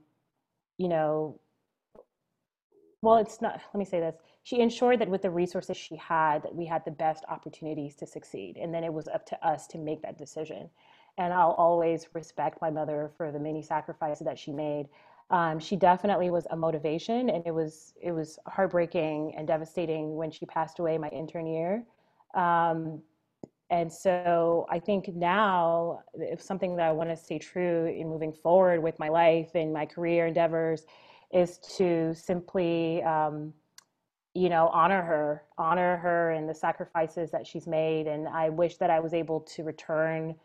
you 0.79 0.89
know, 0.89 1.39
well, 3.03 3.17
it's 3.17 3.41
not, 3.41 3.61
let 3.73 3.79
me 3.79 3.85
say 3.85 4.01
this. 4.01 4.17
She 4.43 4.61
ensured 4.61 5.01
that 5.01 5.09
with 5.09 5.23
the 5.23 5.31
resources 5.31 5.77
she 5.77 5.97
had, 5.97 6.43
that 6.43 6.55
we 6.55 6.67
had 6.67 6.85
the 6.85 6.91
best 6.91 7.25
opportunities 7.29 7.95
to 7.97 8.07
succeed. 8.07 8.57
And 8.57 8.73
then 8.73 8.85
it 8.85 8.93
was 8.93 9.09
up 9.09 9.27
to 9.27 9.47
us 9.47 9.67
to 9.69 9.79
make 9.79 10.03
that 10.03 10.19
decision. 10.19 10.71
And 11.19 11.33
I'll 11.33 11.53
always 11.53 12.09
respect 12.13 12.61
my 12.61 12.71
mother 12.71 13.11
for 13.17 13.33
the 13.33 13.39
many 13.39 13.63
sacrifices 13.63 14.25
that 14.27 14.39
she 14.39 14.53
made. 14.53 14.89
Um, 15.31 15.59
she 15.59 15.75
definitely 15.77 16.31
was 16.31 16.47
a 16.51 16.57
motivation, 16.57 17.31
and 17.31 17.45
it 17.47 17.55
was 17.55 17.95
it 18.01 18.13
was 18.13 18.39
heartbreaking 18.47 19.35
and 19.37 19.47
devastating 19.47 20.15
when 20.17 20.31
she 20.31 20.47
passed 20.47 20.79
away 20.79 20.99
my 20.99 21.09
intern 21.09 21.47
year. 21.47 21.85
Um, 22.35 23.03
and 23.71 23.93
so 23.93 24.67
I 24.71 24.79
think 24.79 25.09
now, 25.15 26.01
if 26.15 26.41
something 26.41 26.77
that 26.77 26.87
I 26.87 26.93
want 26.93 27.11
to 27.11 27.17
stay 27.17 27.39
true 27.39 27.87
in 27.87 28.09
moving 28.09 28.33
forward 28.33 28.81
with 28.83 28.99
my 28.99 29.09
life 29.09 29.51
and 29.55 29.73
my 29.73 29.87
career 29.87 30.27
endeavors 30.27 30.87
is 31.33 31.59
to 31.77 32.15
simply, 32.15 33.03
um, 33.03 33.53
you 34.35 34.49
know, 34.49 34.69
honor 34.69 35.03
her, 35.03 35.43
honor 35.59 35.97
her 35.97 36.31
and 36.31 36.49
the 36.49 36.55
sacrifices 36.55 37.33
that 37.33 37.45
she's 37.45 37.67
made. 37.67 38.07
And 38.07 38.29
I 38.29 38.51
wish 38.51 38.77
that 38.77 38.91
I 38.91 39.01
was 39.01 39.13
able 39.13 39.41
to 39.41 39.65
return 39.65 40.37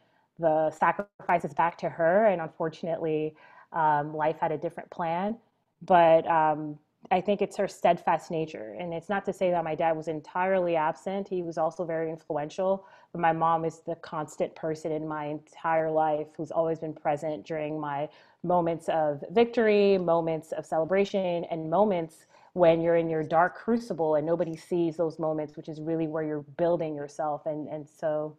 the 0.41 0.71
sacrifices 0.71 1.53
back 1.53 1.77
to 1.79 1.89
her. 1.89 2.25
And 2.25 2.41
unfortunately, 2.41 3.35
um, 3.71 4.13
life 4.13 4.37
had 4.39 4.51
a 4.51 4.57
different 4.57 4.89
plan. 4.89 5.37
But 5.81 6.29
um, 6.29 6.77
I 7.09 7.21
think 7.21 7.41
it's 7.41 7.57
her 7.57 7.67
steadfast 7.67 8.29
nature. 8.29 8.75
And 8.79 8.93
it's 8.93 9.09
not 9.09 9.25
to 9.25 9.33
say 9.33 9.49
that 9.51 9.63
my 9.63 9.75
dad 9.75 9.93
was 9.97 10.07
entirely 10.07 10.75
absent. 10.75 11.27
He 11.27 11.41
was 11.41 11.57
also 11.57 11.85
very 11.85 12.09
influential. 12.09 12.85
But 13.11 13.21
my 13.21 13.33
mom 13.33 13.65
is 13.65 13.81
the 13.85 13.95
constant 13.95 14.53
person 14.55 14.91
in 14.91 15.07
my 15.07 15.25
entire 15.25 15.89
life 15.89 16.27
who's 16.37 16.51
always 16.51 16.79
been 16.79 16.93
present 16.93 17.45
during 17.45 17.79
my 17.79 18.07
moments 18.43 18.89
of 18.89 19.23
victory, 19.31 19.97
moments 19.97 20.51
of 20.51 20.65
celebration, 20.65 21.45
and 21.45 21.69
moments 21.69 22.25
when 22.53 22.81
you're 22.81 22.97
in 22.97 23.09
your 23.09 23.23
dark 23.23 23.55
crucible 23.55 24.15
and 24.15 24.25
nobody 24.25 24.55
sees 24.55 24.97
those 24.97 25.19
moments, 25.19 25.55
which 25.55 25.69
is 25.69 25.79
really 25.81 26.07
where 26.07 26.23
you're 26.23 26.45
building 26.57 26.95
yourself. 26.95 27.45
And, 27.45 27.67
and 27.69 27.87
so 27.87 28.35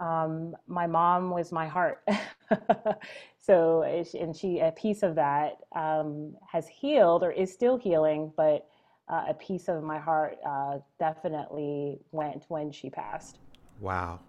um, 0.00 0.56
my 0.66 0.86
mom 0.86 1.30
was 1.30 1.52
my 1.52 1.68
heart. 1.68 2.02
so, 3.38 3.82
and 3.82 4.34
she, 4.34 4.58
a 4.58 4.72
piece 4.72 5.02
of 5.02 5.14
that 5.14 5.58
um, 5.76 6.34
has 6.50 6.66
healed 6.66 7.22
or 7.22 7.30
is 7.30 7.52
still 7.52 7.76
healing, 7.76 8.32
but 8.36 8.66
uh, 9.08 9.24
a 9.28 9.34
piece 9.34 9.68
of 9.68 9.82
my 9.82 9.98
heart 9.98 10.38
uh, 10.46 10.78
definitely 10.98 11.98
went 12.12 12.44
when 12.48 12.72
she 12.72 12.88
passed. 12.88 13.38
Wow. 13.80 14.20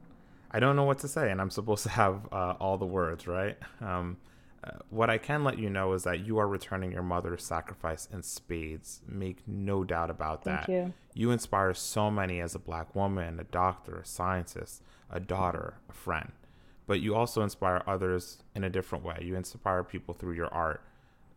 I 0.52 0.60
don't 0.60 0.76
know 0.76 0.84
what 0.84 1.00
to 1.00 1.08
say, 1.08 1.32
and 1.32 1.40
I'm 1.40 1.50
supposed 1.50 1.84
to 1.84 1.90
have 1.90 2.28
uh, 2.32 2.56
all 2.60 2.78
the 2.78 2.86
words, 2.86 3.26
right? 3.26 3.58
Um, 3.80 4.18
Uh, 4.64 4.78
what 4.90 5.10
I 5.10 5.18
can 5.18 5.44
let 5.44 5.58
you 5.58 5.70
know 5.70 5.94
is 5.94 6.04
that 6.04 6.26
you 6.26 6.38
are 6.38 6.48
returning 6.48 6.92
your 6.92 7.02
mother's 7.02 7.44
sacrifice 7.44 8.08
in 8.12 8.22
spades. 8.22 9.02
Make 9.08 9.48
no 9.48 9.84
doubt 9.84 10.12
about 10.12 10.44
that. 10.44 10.68
Thank 10.68 10.70
you. 10.70 10.94
You 11.14 11.32
inspire 11.32 11.74
so 11.74 12.12
many 12.12 12.40
as 12.40 12.54
a 12.54 12.60
black 12.60 12.96
woman, 12.96 13.40
a 13.40 13.44
doctor, 13.44 13.98
a 13.98 14.06
scientist, 14.06 14.84
a 15.10 15.20
daughter, 15.20 15.76
a 15.90 15.94
friend. 15.94 16.32
But 16.86 17.00
you 17.00 17.16
also 17.16 17.42
inspire 17.42 17.82
others 17.88 18.44
in 18.56 18.64
a 18.64 18.70
different 18.70 19.04
way. 19.04 19.18
You 19.22 19.36
inspire 19.36 19.84
people 19.84 20.14
through 20.14 20.34
your 20.34 20.54
art. 20.54 20.82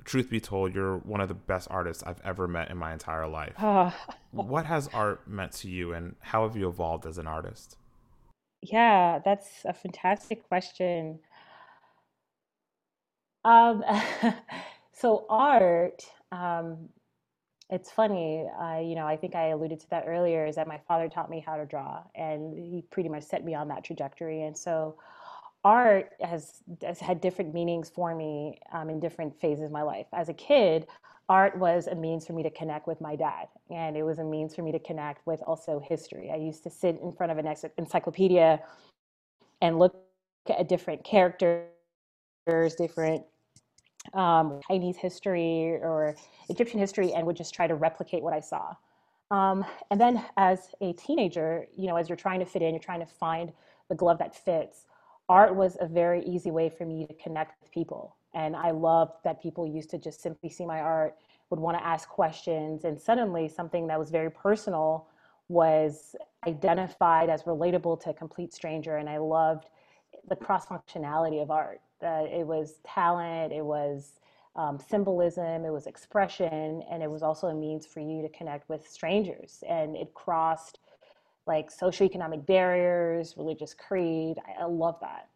Truth 0.05 0.29
be 0.29 0.41
told, 0.41 0.75
you're 0.75 0.99
one 0.99 1.23
of 1.23 1.29
the 1.29 1.35
best 1.35 1.69
artists 1.71 2.03
I've 2.03 2.21
ever 2.25 2.47
met 2.47 2.71
in 2.71 2.77
my 2.77 2.93
entire 2.93 3.27
life. 3.27 3.55
Oh. 3.59 3.95
what 4.33 4.67
has 4.67 4.89
art 4.89 5.27
meant 5.27 5.53
to 5.53 5.71
you, 5.71 5.95
and 5.95 6.15
how 6.21 6.47
have 6.47 6.57
you 6.57 6.69
evolved 6.69 7.07
as 7.07 7.17
an 7.17 7.27
artist? 7.27 7.79
Yeah, 8.61 9.21
that's 9.25 9.65
a 9.65 9.73
fantastic 9.73 10.47
question. 10.47 11.21
Um, 13.45 13.85
so 14.93 15.27
art, 15.29 16.05
um, 16.33 16.89
it's 17.71 17.91
funny. 17.91 18.47
I, 18.59 18.81
you 18.81 18.95
know, 18.95 19.07
I 19.07 19.17
think 19.17 19.35
I 19.35 19.49
alluded 19.49 19.81
to 19.81 19.91
that 19.91 20.05
earlier. 20.07 20.47
Is 20.47 20.57
that 20.57 20.69
my 20.69 20.81
father 20.87 21.09
taught 21.09 21.31
me 21.31 21.41
how 21.41 21.57
to 21.57 21.65
draw, 21.65 22.03
and 22.15 22.57
he 22.59 22.83
pretty 22.91 23.09
much 23.09 23.25
set 23.25 23.45
me 23.45 23.55
on 23.55 23.69
that 23.69 23.85
trajectory. 23.85 24.43
And 24.43 24.57
so, 24.57 24.97
art 25.65 26.13
has 26.21 26.63
has 26.83 27.01
had 27.01 27.21
different 27.21 27.55
meanings 27.55 27.91
for 27.91 28.15
me 28.15 28.59
um, 28.73 28.91
in 28.91 29.01
different 29.01 29.39
phases 29.41 29.65
of 29.65 29.73
my 29.73 29.83
life. 29.83 30.07
As 30.13 30.29
a 30.29 30.35
kid, 30.35 30.87
art 31.29 31.59
was 31.59 31.87
a 31.87 31.95
means 31.95 32.27
for 32.27 32.35
me 32.35 32.43
to 32.43 32.51
connect 32.51 32.87
with 32.87 33.01
my 33.01 33.17
dad, 33.17 33.49
and 33.71 33.97
it 33.97 34.03
was 34.03 34.19
a 34.19 34.25
means 34.25 34.55
for 34.55 34.63
me 34.63 34.73
to 34.73 34.79
connect 34.79 35.27
with 35.27 35.43
also 35.47 35.81
history. 35.81 36.31
I 36.31 36.37
used 36.37 36.63
to 36.65 36.71
sit 36.71 37.01
in 37.03 37.13
front 37.13 37.33
of 37.33 37.39
an 37.39 37.55
encyclopedia 37.79 38.63
and 39.63 39.79
look 39.79 39.97
at 40.51 40.69
different 40.69 41.03
characters, 41.03 41.67
different 42.77 43.25
um, 44.13 44.61
Chinese 44.69 44.97
history 44.97 45.79
or 45.83 46.15
Egyptian 46.49 46.79
history 46.79 47.13
and 47.13 47.27
would 47.27 47.37
just 47.37 47.55
try 47.55 47.67
to 47.67 47.75
replicate 47.75 48.23
what 48.23 48.35
I 48.35 48.41
saw. 48.41 48.75
Um, 49.31 49.65
and 49.91 50.01
then 50.01 50.25
as 50.37 50.75
a 50.81 50.93
teenager, 50.93 51.67
you 51.77 51.89
know, 51.89 51.97
as 51.97 52.09
you're 52.09 52.17
trying 52.17 52.41
to 52.41 52.47
fit 52.47 52.63
in, 52.63 52.71
you're 52.75 52.79
trying 52.81 53.01
to 53.01 53.07
find 53.07 53.53
the 53.89 53.95
glove 53.95 54.19
that 54.19 54.35
fits. 54.35 54.87
Art 55.29 55.57
was 55.57 55.77
a 55.81 55.87
very 55.87 56.23
easy 56.25 56.51
way 56.51 56.69
for 56.69 56.85
me 56.85 57.07
to 57.07 57.15
connect 57.15 57.61
with 57.61 57.73
people. 57.73 58.17
And 58.35 58.55
I 58.55 58.73
loved 58.73 59.15
that 59.25 59.43
people 59.43 59.67
used 59.67 59.91
to 59.91 59.99
just 59.99 60.21
simply 60.21 60.51
see 60.51 60.67
my 60.67 60.81
art, 60.81 61.17
would 61.51 61.61
want 61.61 61.79
to 61.79 61.85
ask 61.85 62.09
questions. 62.09 62.85
And 62.85 63.01
suddenly 63.01 63.49
something 63.49 63.87
that 63.87 63.99
was 63.99 64.11
very 64.11 64.31
personal 64.31 65.07
was 65.49 66.17
identified 66.47 67.29
as 67.31 67.45
relatable 67.45 68.01
to 68.03 68.11
a 68.11 68.15
complete 68.15 68.53
stranger. 68.53 68.97
And 68.97 69.09
I 69.09 69.19
loved 69.19 69.69
the 70.29 70.37
cross 70.37 70.67
functionality 70.67 71.43
of 71.43 71.51
art. 71.51 71.81
Uh, 72.03 72.25
it 72.31 72.47
was 72.47 72.81
talent, 72.85 73.53
it 73.53 73.65
was 73.65 74.21
um, 74.57 74.79
symbolism, 74.79 75.65
it 75.65 75.71
was 75.71 75.87
expression, 75.87 76.83
and 76.91 77.03
it 77.03 77.11
was 77.11 77.23
also 77.23 77.49
a 77.49 77.55
means 77.55 77.87
for 77.87 78.01
you 78.01 78.23
to 78.23 78.29
connect 78.29 78.69
with 78.69 78.89
strangers. 78.89 79.65
And 79.69 79.97
it 79.97 80.15
crossed 80.15 80.79
like 81.47 81.71
socioeconomic 81.75 82.47
barriers, 82.47 83.35
religious 83.37 83.75
creed. 83.75 84.37
I, 84.47 84.63
I 84.63 84.67
love 84.67 84.97
that. 85.01 85.29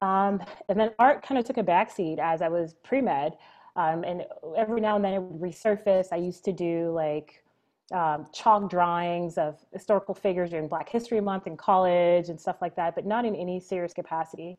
Um, 0.00 0.40
and 0.68 0.78
then 0.78 0.92
art 0.98 1.26
kind 1.26 1.38
of 1.38 1.44
took 1.44 1.56
a 1.56 1.62
backseat 1.62 2.18
as 2.18 2.42
I 2.42 2.48
was 2.48 2.74
pre 2.84 3.00
med. 3.00 3.36
Um, 3.76 4.02
and 4.04 4.24
every 4.56 4.80
now 4.80 4.96
and 4.96 5.04
then 5.04 5.14
it 5.14 5.22
would 5.22 5.40
resurface. 5.40 6.08
I 6.12 6.16
used 6.16 6.44
to 6.44 6.52
do 6.52 6.90
like 6.90 7.44
um, 7.92 8.26
chalk 8.32 8.68
drawings 8.68 9.38
of 9.38 9.58
historical 9.72 10.14
figures 10.14 10.50
during 10.50 10.68
Black 10.68 10.88
History 10.88 11.20
Month 11.20 11.46
in 11.46 11.56
college 11.56 12.28
and 12.28 12.40
stuff 12.40 12.56
like 12.60 12.76
that, 12.76 12.94
but 12.94 13.06
not 13.06 13.24
in 13.24 13.34
any 13.34 13.60
serious 13.60 13.94
capacity. 13.94 14.58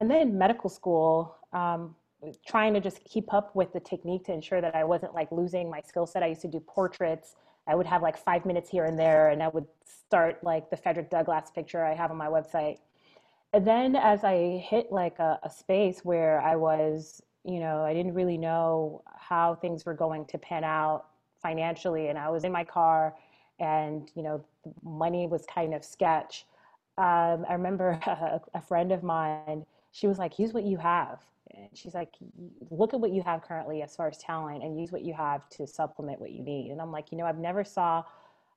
And 0.00 0.10
then 0.10 0.36
medical 0.38 0.70
school, 0.70 1.36
um, 1.52 1.94
trying 2.46 2.72
to 2.74 2.80
just 2.80 3.04
keep 3.04 3.32
up 3.34 3.54
with 3.54 3.72
the 3.72 3.80
technique 3.80 4.24
to 4.24 4.32
ensure 4.32 4.60
that 4.60 4.74
I 4.74 4.84
wasn't 4.84 5.14
like 5.14 5.30
losing 5.32 5.68
my 5.68 5.80
skill 5.80 6.06
set. 6.06 6.22
I 6.22 6.28
used 6.28 6.42
to 6.42 6.48
do 6.48 6.60
portraits. 6.60 7.36
I 7.66 7.74
would 7.74 7.86
have 7.86 8.02
like 8.02 8.16
five 8.16 8.46
minutes 8.46 8.70
here 8.70 8.86
and 8.86 8.98
there, 8.98 9.28
and 9.28 9.42
I 9.42 9.48
would 9.48 9.66
start 9.84 10.42
like 10.42 10.70
the 10.70 10.76
Frederick 10.76 11.10
Douglass 11.10 11.50
picture 11.50 11.84
I 11.84 11.94
have 11.94 12.10
on 12.10 12.16
my 12.16 12.26
website. 12.26 12.78
And 13.52 13.66
then 13.66 13.96
as 13.96 14.24
I 14.24 14.64
hit 14.66 14.90
like 14.90 15.18
a, 15.18 15.38
a 15.42 15.50
space 15.50 16.00
where 16.04 16.40
I 16.40 16.56
was, 16.56 17.22
you 17.44 17.60
know, 17.60 17.82
I 17.82 17.92
didn't 17.92 18.14
really 18.14 18.38
know 18.38 19.02
how 19.14 19.56
things 19.56 19.84
were 19.84 19.94
going 19.94 20.24
to 20.26 20.38
pan 20.38 20.64
out 20.64 21.06
financially 21.42 22.08
and 22.08 22.18
i 22.18 22.28
was 22.28 22.44
in 22.44 22.52
my 22.52 22.64
car 22.64 23.14
and 23.60 24.10
you 24.14 24.22
know 24.22 24.44
money 24.82 25.26
was 25.26 25.44
kind 25.46 25.74
of 25.74 25.84
sketch. 25.84 26.46
Um, 26.98 27.46
i 27.48 27.52
remember 27.52 27.98
a, 28.06 28.40
a, 28.54 28.60
friend 28.60 28.92
of 28.92 29.02
mine 29.02 29.64
she 29.92 30.06
was 30.06 30.18
like 30.18 30.38
use 30.38 30.52
what 30.52 30.64
you 30.64 30.76
have. 30.78 31.18
And 31.54 31.68
she's 31.74 31.94
like 31.94 32.14
look 32.70 32.94
at 32.94 33.00
what 33.00 33.12
you 33.12 33.22
have 33.22 33.42
currently 33.42 33.82
as 33.82 33.94
far 33.96 34.08
as 34.08 34.18
talent 34.18 34.62
and 34.62 34.78
use 34.78 34.92
what 34.92 35.02
you 35.02 35.14
have 35.14 35.48
to 35.50 35.66
supplement 35.66 36.20
what 36.20 36.30
you 36.32 36.42
need. 36.42 36.70
And 36.70 36.80
i'm 36.80 36.92
like 36.92 37.12
you 37.12 37.18
know 37.18 37.24
i've 37.24 37.38
never 37.38 37.64
saw 37.64 38.04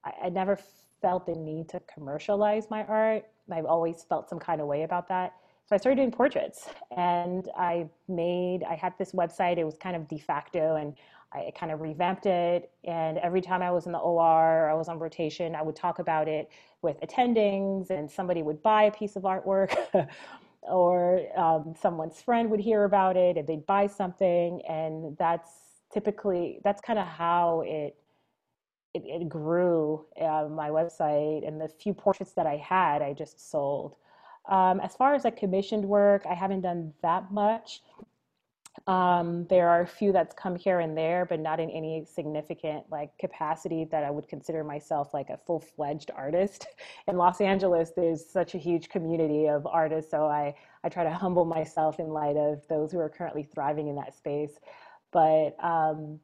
I, 0.04 0.12
I 0.26 0.30
never 0.30 0.58
felt 1.02 1.26
the 1.26 1.36
need 1.36 1.70
to 1.70 1.80
commercialize 1.82 2.70
my 2.70 2.84
art. 2.86 3.26
I've 3.52 3.66
always 3.66 4.04
felt 4.04 4.30
some 4.30 4.40
kind 4.40 4.60
of 4.60 4.68
way 4.68 4.84
about 4.84 5.08
that. 5.10 5.34
So 5.68 5.76
I 5.76 5.78
started 5.78 5.96
doing 5.98 6.12
portraits 6.12 6.70
and 6.96 7.50
I 7.58 7.90
made, 8.08 8.64
I 8.64 8.76
had 8.76 8.94
this 9.00 9.14
website, 9.14 9.58
it 9.58 9.64
was 9.64 9.78
kind 9.78 9.96
of 9.96 10.08
de 10.08 10.20
facto 10.20 10.76
and 10.76 10.96
I 11.36 11.52
kind 11.52 11.72
of 11.72 11.82
revamped 11.82 12.26
it. 12.26 12.72
And 12.86 13.18
every 13.18 13.42
time 13.42 13.62
I 13.62 13.72
was 13.72 13.86
in 13.86 13.92
the 13.92 14.00
OR, 14.00 14.70
I 14.70 14.74
was 14.74 14.88
on 14.88 15.00
rotation, 15.00 15.56
I 15.56 15.62
would 15.62 15.76
talk 15.76 16.00
about 16.00 16.28
it 16.28 16.50
with 16.82 17.00
attendings, 17.02 17.90
and 17.90 18.10
somebody 18.10 18.42
would 18.42 18.62
buy 18.62 18.84
a 18.84 18.92
piece 18.92 19.16
of 19.16 19.24
artwork, 19.24 19.76
or 20.62 21.22
um, 21.38 21.76
someone's 21.80 22.22
friend 22.22 22.50
would 22.50 22.60
hear 22.60 22.86
about 22.86 23.18
it 23.18 23.38
and 23.38 23.48
they'd 23.48 23.66
buy 23.66 23.88
something. 23.88 24.62
And 24.68 25.16
that's 25.18 25.50
typically, 25.94 26.60
that's 26.64 26.82
kind 26.82 27.00
of 27.00 27.08
how 27.08 27.64
it. 27.66 27.96
It, 28.94 29.04
it 29.06 29.28
grew 29.28 30.06
uh, 30.22 30.48
my 30.50 30.70
website 30.70 31.46
and 31.46 31.60
the 31.60 31.68
few 31.68 31.94
portraits 31.94 32.32
that 32.32 32.48
I 32.48 32.56
had, 32.56 33.02
I 33.02 33.12
just 33.12 33.52
sold. 33.52 33.98
Um, 34.48 34.80
as 34.80 34.96
far 34.96 35.14
as 35.16 35.26
like 35.26 35.36
commissioned 35.36 35.84
work, 35.84 36.26
I 36.26 36.34
haven't 36.34 36.62
done 36.62 36.94
that 37.02 37.30
much. 37.30 37.82
Um, 38.88 39.48
there 39.48 39.70
are 39.70 39.82
a 39.82 39.88
few 39.88 40.12
that's 40.12 40.34
come 40.34 40.56
here 40.56 40.80
and 40.80 40.98
there, 40.98 41.26
but 41.26 41.40
not 41.40 41.60
in 41.60 41.70
any 41.70 42.06
significant 42.06 42.86
like 42.92 43.18
capacity 43.18 43.86
that 43.86 44.04
I 44.04 44.12
would 44.12 44.28
consider 44.28 44.64
myself 44.64 45.14
like 45.14 45.30
a 45.30 45.38
full 45.38 45.60
fledged 45.60 46.12
artist. 46.16 46.68
In 47.08 47.18
Los 47.18 47.42
Angeles, 47.42 47.92
there's 47.96 48.26
such 48.26 48.54
a 48.54 48.58
huge 48.58 48.90
community 48.90 49.48
of 49.48 49.66
artists, 49.66 50.12
so 50.12 50.26
I 50.26 50.54
I 50.84 50.90
try 50.90 51.04
to 51.04 51.12
humble 51.12 51.46
myself 51.46 52.00
in 52.00 52.10
light 52.10 52.38
of 52.38 52.62
those 52.68 52.92
who 52.92 53.00
are 53.00 53.10
currently 53.10 53.42
thriving 53.42 53.88
in 53.88 53.96
that 53.96 54.16
space. 54.16 54.60
But 55.12 55.56
um, 55.64 56.20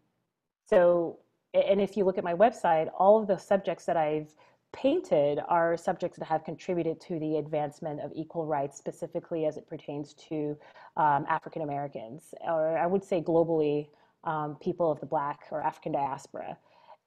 so, 0.69 1.17
and 1.53 1.81
if 1.81 1.97
you 1.97 2.05
look 2.05 2.19
at 2.19 2.23
my 2.23 2.35
website, 2.35 2.89
all 2.95 3.19
of 3.19 3.27
the 3.27 3.37
subjects 3.37 3.85
that 3.85 3.97
I've 3.97 4.35
painted 4.73 5.39
are 5.47 5.75
subjects 5.77 6.17
that 6.17 6.25
have 6.25 6.43
contributed 6.43 6.99
to 7.01 7.19
the 7.19 7.37
advancement 7.37 7.99
of 8.01 8.11
equal 8.15 8.45
rights, 8.45 8.77
specifically 8.77 9.45
as 9.45 9.57
it 9.57 9.67
pertains 9.67 10.13
to 10.29 10.57
um, 10.97 11.25
African 11.29 11.61
Americans, 11.61 12.33
or 12.41 12.77
I 12.77 12.85
would 12.85 13.03
say 13.03 13.21
globally, 13.21 13.87
um, 14.23 14.55
people 14.61 14.91
of 14.91 14.99
the 14.99 15.05
Black 15.05 15.41
or 15.51 15.61
African 15.61 15.91
diaspora. 15.91 16.57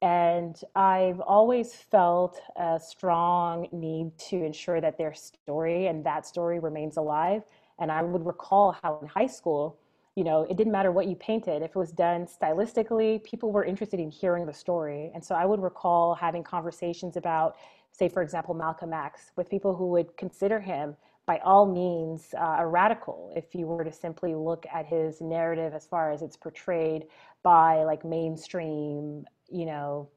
And 0.02 0.60
I've 0.74 1.20
always 1.20 1.74
felt 1.74 2.40
a 2.56 2.78
strong 2.78 3.68
need 3.72 4.16
to 4.30 4.44
ensure 4.44 4.80
that 4.80 4.98
their 4.98 5.14
story 5.14 5.86
and 5.86 6.04
that 6.04 6.26
story 6.26 6.58
remains 6.58 6.96
alive. 6.96 7.42
And 7.78 7.90
I 7.90 8.02
would 8.02 8.26
recall 8.26 8.76
how 8.82 8.98
in 9.00 9.08
high 9.08 9.26
school, 9.26 9.78
you 10.16 10.22
know, 10.22 10.46
it 10.48 10.56
didn't 10.56 10.72
matter 10.72 10.92
what 10.92 11.06
you 11.06 11.16
painted. 11.16 11.62
If 11.62 11.70
it 11.70 11.76
was 11.76 11.90
done 11.90 12.26
stylistically, 12.26 13.22
people 13.24 13.50
were 13.50 13.64
interested 13.64 13.98
in 13.98 14.10
hearing 14.10 14.46
the 14.46 14.52
story. 14.52 15.10
And 15.14 15.24
so 15.24 15.34
I 15.34 15.44
would 15.44 15.60
recall 15.60 16.14
having 16.14 16.44
conversations 16.44 17.16
about, 17.16 17.56
say, 17.90 18.08
for 18.08 18.22
example, 18.22 18.54
Malcolm 18.54 18.92
X 18.92 19.32
with 19.36 19.50
people 19.50 19.74
who 19.74 19.88
would 19.88 20.16
consider 20.16 20.60
him 20.60 20.96
by 21.26 21.38
all 21.38 21.66
means 21.66 22.34
uh, 22.38 22.56
a 22.58 22.66
radical 22.66 23.32
if 23.34 23.54
you 23.54 23.66
were 23.66 23.82
to 23.82 23.92
simply 23.92 24.34
look 24.34 24.66
at 24.72 24.86
his 24.86 25.20
narrative 25.20 25.72
as 25.72 25.86
far 25.86 26.12
as 26.12 26.22
it's 26.22 26.36
portrayed 26.36 27.06
by 27.42 27.82
like 27.82 28.04
mainstream, 28.04 29.24
you 29.50 29.66
know, 29.66 30.08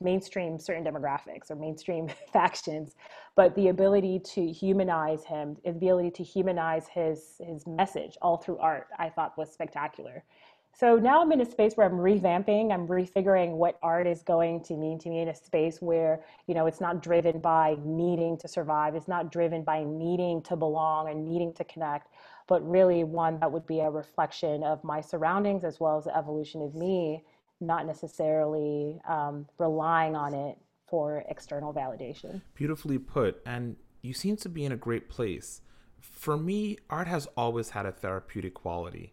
mainstream 0.00 0.58
certain 0.58 0.84
demographics 0.84 1.50
or 1.50 1.56
mainstream 1.56 2.08
factions, 2.32 2.94
but 3.36 3.54
the 3.54 3.68
ability 3.68 4.18
to 4.18 4.46
humanize 4.46 5.24
him, 5.24 5.56
the 5.64 5.70
ability 5.70 6.10
to 6.10 6.22
humanize 6.22 6.88
his 6.88 7.40
his 7.44 7.66
message 7.66 8.16
all 8.22 8.36
through 8.36 8.58
art, 8.58 8.88
I 8.98 9.08
thought 9.08 9.36
was 9.38 9.52
spectacular. 9.52 10.24
So 10.72 10.96
now 10.96 11.20
I'm 11.20 11.32
in 11.32 11.40
a 11.40 11.44
space 11.50 11.76
where 11.76 11.86
I'm 11.86 11.98
revamping, 11.98 12.72
I'm 12.72 12.86
refiguring 12.86 13.52
what 13.52 13.78
art 13.82 14.06
is 14.06 14.22
going 14.22 14.62
to 14.64 14.74
mean 14.76 14.98
to 15.00 15.10
me 15.10 15.20
in 15.20 15.28
a 15.28 15.34
space 15.34 15.82
where, 15.82 16.24
you 16.46 16.54
know, 16.54 16.66
it's 16.66 16.80
not 16.80 17.02
driven 17.02 17.40
by 17.40 17.76
needing 17.84 18.38
to 18.38 18.48
survive, 18.48 18.94
it's 18.94 19.08
not 19.08 19.32
driven 19.32 19.62
by 19.62 19.84
needing 19.84 20.40
to 20.42 20.56
belong 20.56 21.10
and 21.10 21.24
needing 21.24 21.52
to 21.54 21.64
connect, 21.64 22.08
but 22.46 22.66
really 22.66 23.04
one 23.04 23.38
that 23.40 23.50
would 23.50 23.66
be 23.66 23.80
a 23.80 23.90
reflection 23.90 24.62
of 24.62 24.82
my 24.84 25.00
surroundings 25.00 25.64
as 25.64 25.80
well 25.80 25.98
as 25.98 26.04
the 26.04 26.16
evolution 26.16 26.62
of 26.62 26.74
me 26.74 27.24
not 27.60 27.86
necessarily 27.86 29.00
um, 29.06 29.46
relying 29.58 30.16
on 30.16 30.34
it 30.34 30.58
for 30.88 31.24
external 31.28 31.72
validation. 31.72 32.42
Beautifully 32.54 32.98
put. 32.98 33.40
And 33.46 33.76
you 34.02 34.12
seem 34.12 34.36
to 34.38 34.48
be 34.48 34.64
in 34.64 34.72
a 34.72 34.76
great 34.76 35.08
place. 35.08 35.60
For 36.00 36.36
me, 36.36 36.78
art 36.88 37.06
has 37.06 37.26
always 37.36 37.70
had 37.70 37.86
a 37.86 37.92
therapeutic 37.92 38.54
quality. 38.54 39.12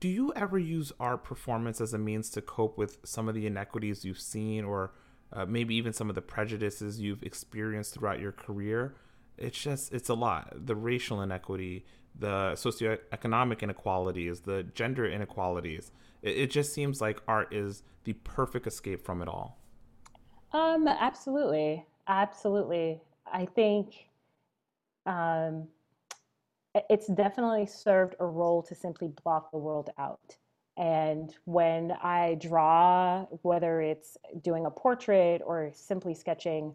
do 0.00 0.08
you 0.08 0.32
ever 0.34 0.58
use 0.58 0.92
art 0.98 1.22
performance 1.22 1.80
as 1.80 1.94
a 1.94 1.98
means 1.98 2.28
to 2.30 2.40
cope 2.40 2.76
with 2.76 2.98
some 3.04 3.28
of 3.28 3.34
the 3.34 3.46
inequities 3.46 4.04
you've 4.04 4.20
seen 4.20 4.64
or 4.64 4.92
uh, 5.32 5.46
maybe 5.46 5.76
even 5.76 5.92
some 5.92 6.08
of 6.08 6.16
the 6.16 6.22
prejudices 6.22 7.00
you've 7.00 7.22
experienced 7.22 7.94
throughout 7.94 8.18
your 8.18 8.32
career? 8.32 8.96
It's 9.38 9.60
just, 9.60 9.92
it's 9.92 10.08
a 10.08 10.14
lot. 10.14 10.52
The 10.66 10.74
racial 10.74 11.22
inequity, 11.22 11.86
the 12.18 12.52
socioeconomic 12.54 13.62
inequalities, 13.62 14.40
the 14.40 14.64
gender 14.74 15.06
inequalities. 15.06 15.92
It, 16.22 16.36
it 16.36 16.50
just 16.50 16.72
seems 16.72 17.00
like 17.00 17.20
art 17.26 17.52
is 17.52 17.82
the 18.04 18.12
perfect 18.12 18.66
escape 18.66 19.04
from 19.04 19.22
it 19.22 19.28
all. 19.28 19.58
Um, 20.52 20.88
absolutely. 20.88 21.84
Absolutely. 22.08 23.00
I 23.32 23.46
think 23.46 24.08
um, 25.06 25.68
it's 26.88 27.06
definitely 27.08 27.66
served 27.66 28.14
a 28.20 28.26
role 28.26 28.62
to 28.64 28.74
simply 28.74 29.08
block 29.22 29.50
the 29.50 29.58
world 29.58 29.90
out. 29.98 30.36
And 30.76 31.34
when 31.44 31.92
I 32.02 32.36
draw, 32.40 33.26
whether 33.42 33.80
it's 33.80 34.16
doing 34.42 34.66
a 34.66 34.70
portrait 34.70 35.42
or 35.44 35.70
simply 35.74 36.14
sketching 36.14 36.74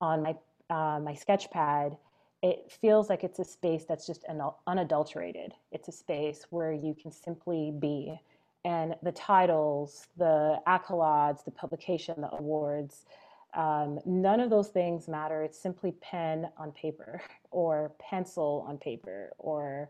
on 0.00 0.22
my 0.22 0.36
uh, 0.68 0.98
my 0.98 1.14
sketch 1.14 1.50
pad, 1.50 1.96
it 2.42 2.72
feels 2.80 3.08
like 3.08 3.22
it's 3.22 3.38
a 3.38 3.44
space 3.44 3.84
that's 3.84 4.06
just 4.06 4.24
unadulterated. 4.66 5.52
It's 5.70 5.88
a 5.88 5.92
space 5.92 6.46
where 6.50 6.72
you 6.72 6.94
can 7.00 7.12
simply 7.12 7.72
be. 7.78 8.18
And 8.66 8.96
the 9.00 9.12
titles, 9.12 10.08
the 10.16 10.60
accolades, 10.66 11.44
the 11.44 11.52
publication, 11.52 12.20
the 12.20 12.34
awards, 12.34 13.06
um, 13.54 14.00
none 14.04 14.40
of 14.40 14.50
those 14.50 14.70
things 14.70 15.06
matter. 15.06 15.44
It's 15.44 15.56
simply 15.56 15.92
pen 16.00 16.48
on 16.58 16.72
paper 16.72 17.22
or 17.52 17.92
pencil 18.00 18.66
on 18.68 18.78
paper 18.78 19.32
or 19.38 19.88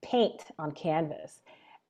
paint 0.00 0.44
on 0.60 0.70
canvas. 0.70 1.40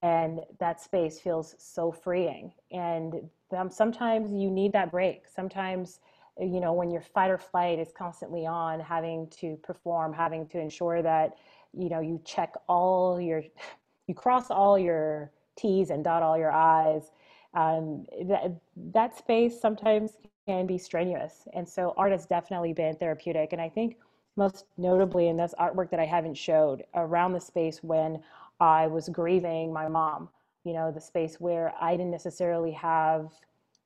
And 0.01 0.41
that 0.61 0.81
space 0.81 1.21
feels 1.21 1.57
so 1.59 1.93
freeing. 1.93 2.55
And 2.73 3.29
um, 3.55 3.71
sometimes 3.71 4.33
you 4.33 4.51
need 4.51 4.73
that 4.73 4.91
break. 4.91 5.29
Sometimes, 5.29 6.01
you 6.41 6.59
know, 6.59 6.73
when 6.73 6.91
your 6.91 7.03
fight 7.03 7.31
or 7.31 7.39
flight 7.39 7.79
is 7.79 7.93
constantly 7.93 8.47
on, 8.47 8.81
having 8.81 9.29
to 9.41 9.59
perform, 9.63 10.15
having 10.15 10.47
to 10.49 10.59
ensure 10.59 11.03
that, 11.03 11.37
you 11.75 11.91
know, 11.91 12.01
you 12.01 12.19
check 12.25 12.55
all 12.67 13.21
your, 13.21 13.45
you 14.07 14.15
cross 14.15 14.51
all 14.51 14.79
your 14.79 15.31
T's 15.57 15.91
and 15.91 16.05
dot 16.05 16.23
all 16.23 16.39
your 16.39 16.53
I's. 16.53 17.11
Um, 17.55 18.07
that, 18.27 18.53
that 18.93 19.17
space 19.17 19.61
sometimes 19.61 20.13
can 20.47 20.67
be 20.67 20.79
strenuous. 20.79 21.47
And 21.55 21.69
so 21.69 21.95
art 21.97 22.13
has 22.13 22.27
definitely 22.27 22.73
been 22.73 22.97
therapeutic. 22.97 23.53
And 23.53 23.63
I 23.63 23.69
think 23.69 23.97
most 24.37 24.67
notably 24.77 25.29
in 25.29 25.37
this 25.37 25.55
artwork 25.59 25.91
that 25.91 26.01
I 26.01 26.07
haven't 26.07 26.35
showed 26.35 26.85
around 26.95 27.33
the 27.33 27.41
space 27.41 27.83
when 27.83 28.21
I 28.61 28.87
was 28.87 29.09
grieving 29.09 29.73
my 29.73 29.89
mom, 29.89 30.29
you 30.65 30.73
know, 30.73 30.91
the 30.91 31.01
space 31.01 31.41
where 31.41 31.73
I 31.81 31.93
didn't 31.93 32.11
necessarily 32.11 32.73
have 32.73 33.33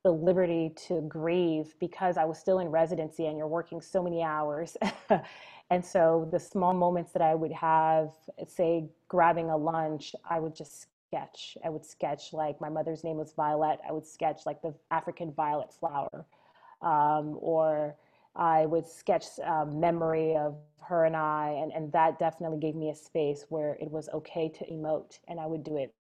the 0.05 0.11
liberty 0.11 0.73
to 0.87 1.03
grieve 1.03 1.75
because 1.81 2.17
I 2.17 2.25
was 2.25 2.39
still 2.39 2.61
in 2.61 2.69
residency 2.69 3.27
and 3.27 3.37
you're 3.37 3.49
working 3.49 3.81
so 3.81 4.03
many 4.03 4.23
hours. 4.23 4.77
and 5.71 5.85
so 5.85 6.29
the 6.31 6.39
small 6.39 6.73
moments 6.73 7.13
that 7.13 7.23
I 7.23 7.35
would 7.35 7.53
have, 7.53 8.11
say, 8.47 8.89
grabbing 9.09 9.51
a 9.51 9.57
lunch, 9.57 10.15
I 10.29 10.39
would 10.41 10.55
just 10.55 10.87
sketch. 11.09 11.57
I 11.65 11.71
would 11.71 11.85
sketch 11.85 12.33
like 12.33 12.61
my 12.61 12.69
mother's 12.69 13.05
name 13.05 13.17
was 13.17 13.33
Violet. 13.33 13.79
I 13.89 13.93
would 13.93 14.07
sketch 14.07 14.43
like 14.47 14.63
the 14.63 14.75
African 14.91 15.33
violet 15.33 15.73
flower 15.73 16.27
um, 16.83 17.37
or 17.41 17.97
I 18.37 18.67
would 18.67 18.87
sketch 18.87 19.25
um, 19.45 19.81
memory 19.81 20.37
of 20.37 20.57
her 20.83 21.05
and 21.05 21.17
I, 21.17 21.59
and, 21.61 21.73
and 21.73 21.93
that 21.93 22.19
definitely 22.19 22.59
gave 22.59 22.75
me 22.75 22.91
a 22.91 22.95
space 22.95 23.47
where 23.49 23.77
it 23.81 23.91
was 23.91 24.09
okay 24.15 24.49
to 24.49 24.65
emote, 24.67 25.19
and 25.29 25.41
I 25.41 25.47
would 25.47 25.65
do 25.65 25.77
it 25.77 25.95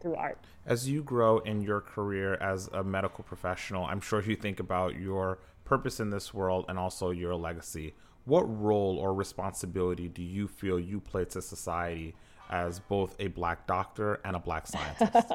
through 0.00 0.16
art. 0.16 0.38
As 0.66 0.88
you 0.88 1.02
grow 1.02 1.38
in 1.38 1.60
your 1.60 1.80
career 1.80 2.34
as 2.34 2.68
a 2.72 2.82
medical 2.82 3.24
professional, 3.24 3.84
I'm 3.84 4.00
sure 4.00 4.22
you 4.22 4.36
think 4.36 4.58
about 4.58 4.96
your 4.96 5.38
purpose 5.64 6.00
in 6.00 6.10
this 6.10 6.34
world 6.34 6.64
and 6.68 6.78
also 6.78 7.10
your 7.10 7.36
legacy. 7.36 7.94
What 8.24 8.42
role 8.42 8.98
or 8.98 9.14
responsibility 9.14 10.08
do 10.08 10.22
you 10.22 10.48
feel 10.48 10.78
you 10.80 11.00
play 11.00 11.24
to 11.26 11.42
society 11.42 12.14
as 12.52 12.78
both 12.78 13.16
a 13.18 13.26
black 13.26 13.66
doctor 13.66 14.20
and 14.24 14.36
a 14.36 14.38
black 14.38 14.68
scientist? 14.68 15.26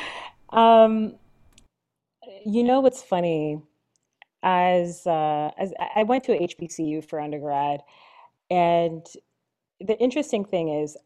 um, 0.50 1.14
you 2.44 2.64
know 2.64 2.80
what's 2.80 3.02
funny? 3.02 3.62
as 4.42 5.06
uh, 5.06 5.50
as 5.56 5.72
I 5.94 6.02
went 6.02 6.24
to 6.24 6.38
HBCU 6.38 7.08
for 7.08 7.20
undergrad, 7.20 7.80
and 8.50 9.06
the 9.80 9.96
interesting 9.98 10.44
thing 10.44 10.68
is, 10.68 10.96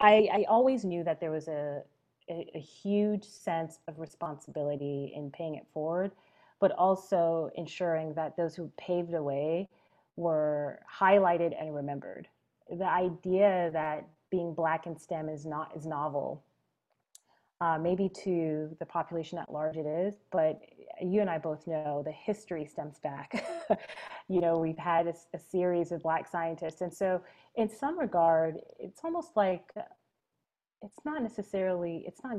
I 0.00 0.28
I 0.32 0.44
always 0.48 0.84
knew 0.84 1.02
that 1.04 1.20
there 1.20 1.30
was 1.30 1.48
a, 1.48 1.82
a, 2.30 2.50
a 2.54 2.60
huge 2.60 3.24
sense 3.24 3.80
of 3.88 3.98
responsibility 3.98 5.12
in 5.14 5.30
paying 5.30 5.56
it 5.56 5.66
forward, 5.72 6.12
but 6.60 6.70
also 6.72 7.50
ensuring 7.56 8.14
that 8.14 8.36
those 8.36 8.54
who 8.54 8.70
paved 8.78 9.10
the 9.10 9.22
way 9.22 9.68
were 10.16 10.78
highlighted 11.00 11.60
and 11.60 11.74
remembered. 11.74 12.28
The 12.70 12.86
idea 12.86 13.70
that 13.72 14.06
being 14.32 14.52
black 14.52 14.86
in 14.88 14.98
STEM 14.98 15.28
is 15.28 15.46
not 15.46 15.70
is 15.76 15.86
novel 15.86 16.42
uh, 17.62 17.78
maybe 17.78 18.08
to 18.08 18.74
the 18.80 18.86
population 18.86 19.38
at 19.38 19.52
large 19.52 19.76
it 19.76 19.86
is, 19.86 20.14
but 20.32 20.60
you 21.00 21.20
and 21.20 21.30
I 21.30 21.38
both 21.38 21.64
know 21.68 22.02
the 22.04 22.10
history 22.10 22.66
stems 22.66 22.98
back. 22.98 23.44
you 24.28 24.40
know, 24.40 24.58
we've 24.58 24.76
had 24.76 25.06
a, 25.06 25.14
a, 25.32 25.38
series 25.38 25.92
of 25.92 26.02
Black 26.02 26.26
scientists. 26.28 26.80
And 26.80 26.92
so, 26.92 27.22
in 27.54 27.70
some 27.70 27.96
regard, 27.96 28.56
it's 28.80 29.02
almost 29.04 29.36
like 29.36 29.70
it's 30.82 31.04
not 31.04 31.22
necessarily, 31.22 32.02
it's 32.04 32.24
not 32.24 32.38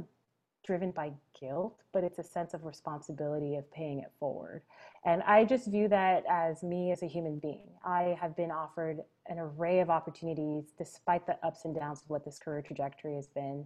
driven 0.64 0.92
by 0.92 1.12
guilt, 1.40 1.82
but 1.92 2.04
it's 2.04 2.20
a 2.20 2.24
sense 2.24 2.54
of 2.54 2.64
responsibility 2.64 3.56
of 3.56 3.72
paying 3.72 4.00
it 4.00 4.12
forward. 4.20 4.62
And 5.06 5.22
I 5.24 5.46
just 5.46 5.68
view 5.68 5.88
that 5.90 6.24
as 6.30 6.64
me 6.64 6.92
as 6.92 7.04
a 7.04 7.08
human 7.08 7.40
being. 7.40 7.68
I 7.86 8.18
have 8.20 8.36
been 8.36 8.52
offered 8.52 9.00
an 9.28 9.40
array 9.40 9.80
of 9.80 9.90
opportunities 9.90 10.74
despite 10.78 11.26
the 11.26 11.38
ups 11.46 11.66
and 11.66 11.76
downs 11.76 12.02
of 12.02 12.10
what 12.10 12.24
this 12.24 12.40
career 12.40 12.62
trajectory 12.62 13.16
has 13.16 13.28
been 13.28 13.66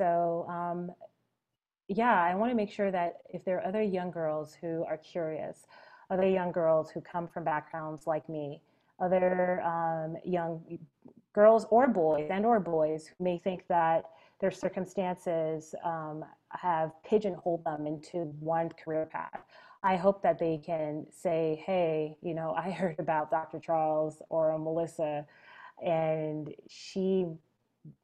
so, 0.00 0.46
um, 0.48 0.92
yeah, 1.88 2.22
I 2.22 2.34
want 2.34 2.50
to 2.50 2.56
make 2.56 2.70
sure 2.70 2.90
that 2.90 3.18
if 3.28 3.44
there 3.44 3.58
are 3.58 3.66
other 3.66 3.82
young 3.82 4.10
girls 4.10 4.56
who 4.60 4.84
are 4.88 4.96
curious, 4.96 5.66
other 6.10 6.26
young 6.26 6.52
girls 6.52 6.90
who 6.90 7.00
come 7.00 7.28
from 7.28 7.44
backgrounds 7.44 8.06
like 8.06 8.28
me, 8.28 8.62
other 8.98 9.60
um, 9.62 10.16
young 10.24 10.78
girls 11.32 11.66
or 11.70 11.88
boys 11.88 12.28
and 12.30 12.46
or 12.46 12.60
boys 12.60 13.08
who 13.08 13.24
may 13.24 13.38
think 13.38 13.66
that 13.68 14.04
their 14.40 14.50
circumstances 14.50 15.74
um, 15.84 16.24
have 16.50 16.92
pigeonholed 17.04 17.64
them 17.64 17.86
into 17.86 18.32
one 18.40 18.70
career 18.82 19.06
path. 19.10 19.40
I 19.82 19.96
hope 19.96 20.22
that 20.22 20.38
they 20.38 20.58
can 20.64 21.06
say, 21.10 21.62
hey, 21.66 22.16
you 22.22 22.34
know, 22.34 22.54
I 22.56 22.70
heard 22.70 22.96
about 22.98 23.30
Dr. 23.30 23.60
Charles 23.60 24.22
or 24.28 24.58
Melissa 24.58 25.26
and 25.82 26.52
she 26.68 27.26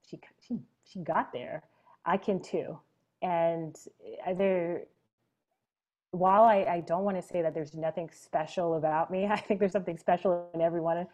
she 0.09 0.19
she, 0.41 0.59
she 0.85 1.01
got 1.01 1.33
there 1.33 1.63
I 2.07 2.17
can 2.17 2.41
too. 2.41 2.79
And 3.21 3.77
eh, 4.25 4.35
there, 4.35 4.85
while 6.19 6.45
I, 6.45 6.65
I 6.65 6.81
don't 6.81 7.05
want 7.05 7.17
to 7.17 7.23
say 7.23 7.43
that 7.43 7.55
there's 7.55 7.75
nothing 7.75 8.11
special 8.13 8.77
about 8.77 9.11
me, 9.11 9.27
I 9.31 9.37
think 9.37 9.61
there's 9.61 9.73
something 9.73 9.99
special 9.99 10.49
in 10.55 10.61
everyone. 10.61 11.07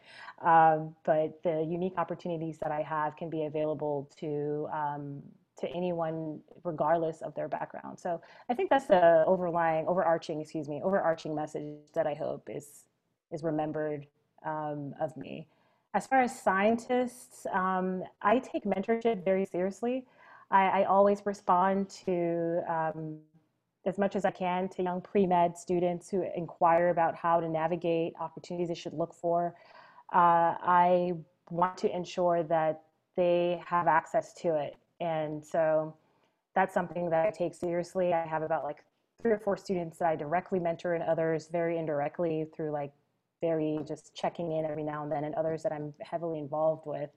Um, 0.42 0.94
but 1.04 1.42
the 1.42 1.66
unique 1.68 1.94
opportunities 1.96 2.58
that 2.58 2.70
I 2.70 2.82
have 2.82 3.16
can 3.16 3.30
be 3.30 3.44
available 3.44 4.10
to 4.20 4.68
um, 4.72 5.22
to 5.58 5.68
anyone, 5.68 6.40
regardless 6.64 7.20
of 7.20 7.34
their 7.34 7.46
background. 7.46 7.98
So 7.98 8.20
I 8.48 8.54
think 8.54 8.70
that's 8.70 8.86
the 8.86 9.22
overlying, 9.26 9.86
overarching, 9.86 10.40
excuse 10.40 10.68
me, 10.68 10.80
overarching 10.82 11.34
message 11.34 11.76
that 11.94 12.06
I 12.06 12.14
hope 12.14 12.48
is 12.50 12.84
is 13.30 13.42
remembered 13.42 14.06
um, 14.44 14.94
of 15.00 15.16
me. 15.16 15.46
As 15.94 16.06
far 16.06 16.22
as 16.22 16.38
scientists, 16.38 17.46
um, 17.52 18.02
I 18.22 18.38
take 18.38 18.64
mentorship 18.64 19.24
very 19.24 19.44
seriously. 19.44 20.06
I, 20.50 20.80
I 20.80 20.84
always 20.84 21.22
respond 21.24 21.88
to 22.06 22.62
um, 22.68 23.18
as 23.84 23.98
much 23.98 24.14
as 24.16 24.24
I 24.24 24.30
can 24.30 24.68
to 24.70 24.82
young 24.82 25.00
pre-med 25.00 25.56
students 25.56 26.08
who 26.08 26.24
inquire 26.36 26.90
about 26.90 27.14
how 27.16 27.40
to 27.40 27.48
navigate 27.48 28.14
opportunities 28.20 28.68
they 28.68 28.74
should 28.74 28.94
look 28.94 29.14
for. 29.14 29.54
Uh, 30.12 30.54
I 30.62 31.12
want 31.50 31.76
to 31.78 31.94
ensure 31.94 32.42
that 32.44 32.82
they 33.16 33.60
have 33.66 33.88
access 33.88 34.32
to 34.34 34.54
it. 34.56 34.76
And 35.00 35.44
so 35.44 35.94
that's 36.54 36.72
something 36.72 37.10
that 37.10 37.26
I 37.26 37.30
take 37.30 37.54
seriously. 37.54 38.12
I 38.12 38.26
have 38.26 38.42
about 38.42 38.64
like 38.64 38.84
three 39.20 39.32
or 39.32 39.38
four 39.38 39.56
students 39.56 39.98
that 39.98 40.08
I 40.08 40.16
directly 40.16 40.60
mentor 40.60 40.94
and 40.94 41.02
others 41.04 41.48
very 41.50 41.78
indirectly 41.78 42.46
through 42.54 42.70
like 42.70 42.92
very 43.40 43.80
just 43.86 44.14
checking 44.14 44.52
in 44.52 44.64
every 44.64 44.84
now 44.84 45.02
and 45.02 45.10
then 45.10 45.24
and 45.24 45.34
others 45.34 45.62
that 45.64 45.72
I'm 45.72 45.92
heavily 46.00 46.38
involved 46.38 46.86
with. 46.86 47.10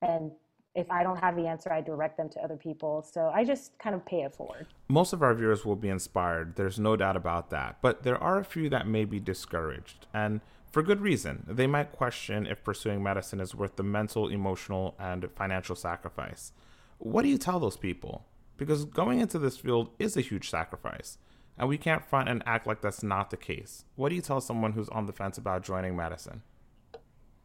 And 0.00 0.30
if 0.78 0.90
I 0.90 1.02
don't 1.02 1.18
have 1.18 1.34
the 1.34 1.46
answer, 1.46 1.72
I 1.72 1.80
direct 1.80 2.16
them 2.16 2.28
to 2.30 2.40
other 2.40 2.56
people. 2.56 3.02
So 3.02 3.30
I 3.34 3.44
just 3.44 3.76
kind 3.78 3.96
of 3.96 4.06
pay 4.06 4.22
it 4.22 4.34
forward. 4.34 4.68
Most 4.88 5.12
of 5.12 5.22
our 5.22 5.34
viewers 5.34 5.64
will 5.64 5.76
be 5.76 5.88
inspired. 5.88 6.54
There's 6.54 6.78
no 6.78 6.94
doubt 6.94 7.16
about 7.16 7.50
that. 7.50 7.78
But 7.82 8.04
there 8.04 8.16
are 8.16 8.38
a 8.38 8.44
few 8.44 8.70
that 8.70 8.86
may 8.86 9.04
be 9.04 9.18
discouraged. 9.18 10.06
And 10.14 10.40
for 10.70 10.82
good 10.82 11.00
reason. 11.00 11.44
They 11.48 11.66
might 11.66 11.92
question 11.92 12.46
if 12.46 12.62
pursuing 12.62 13.02
medicine 13.02 13.40
is 13.40 13.54
worth 13.54 13.76
the 13.76 13.82
mental, 13.82 14.28
emotional, 14.28 14.94
and 14.98 15.28
financial 15.34 15.74
sacrifice. 15.74 16.52
What 16.98 17.22
do 17.22 17.28
you 17.28 17.38
tell 17.38 17.58
those 17.58 17.76
people? 17.76 18.26
Because 18.56 18.84
going 18.84 19.20
into 19.20 19.38
this 19.38 19.56
field 19.56 19.90
is 19.98 20.16
a 20.16 20.20
huge 20.20 20.50
sacrifice, 20.50 21.18
and 21.56 21.68
we 21.68 21.78
can't 21.78 22.04
front 22.04 22.28
and 22.28 22.42
act 22.44 22.66
like 22.66 22.82
that's 22.82 23.02
not 23.02 23.30
the 23.30 23.36
case. 23.36 23.84
What 23.96 24.10
do 24.10 24.14
you 24.14 24.20
tell 24.20 24.40
someone 24.40 24.72
who's 24.72 24.88
on 24.88 25.06
the 25.06 25.12
fence 25.12 25.38
about 25.38 25.64
joining 25.64 25.96
medicine? 25.96 26.42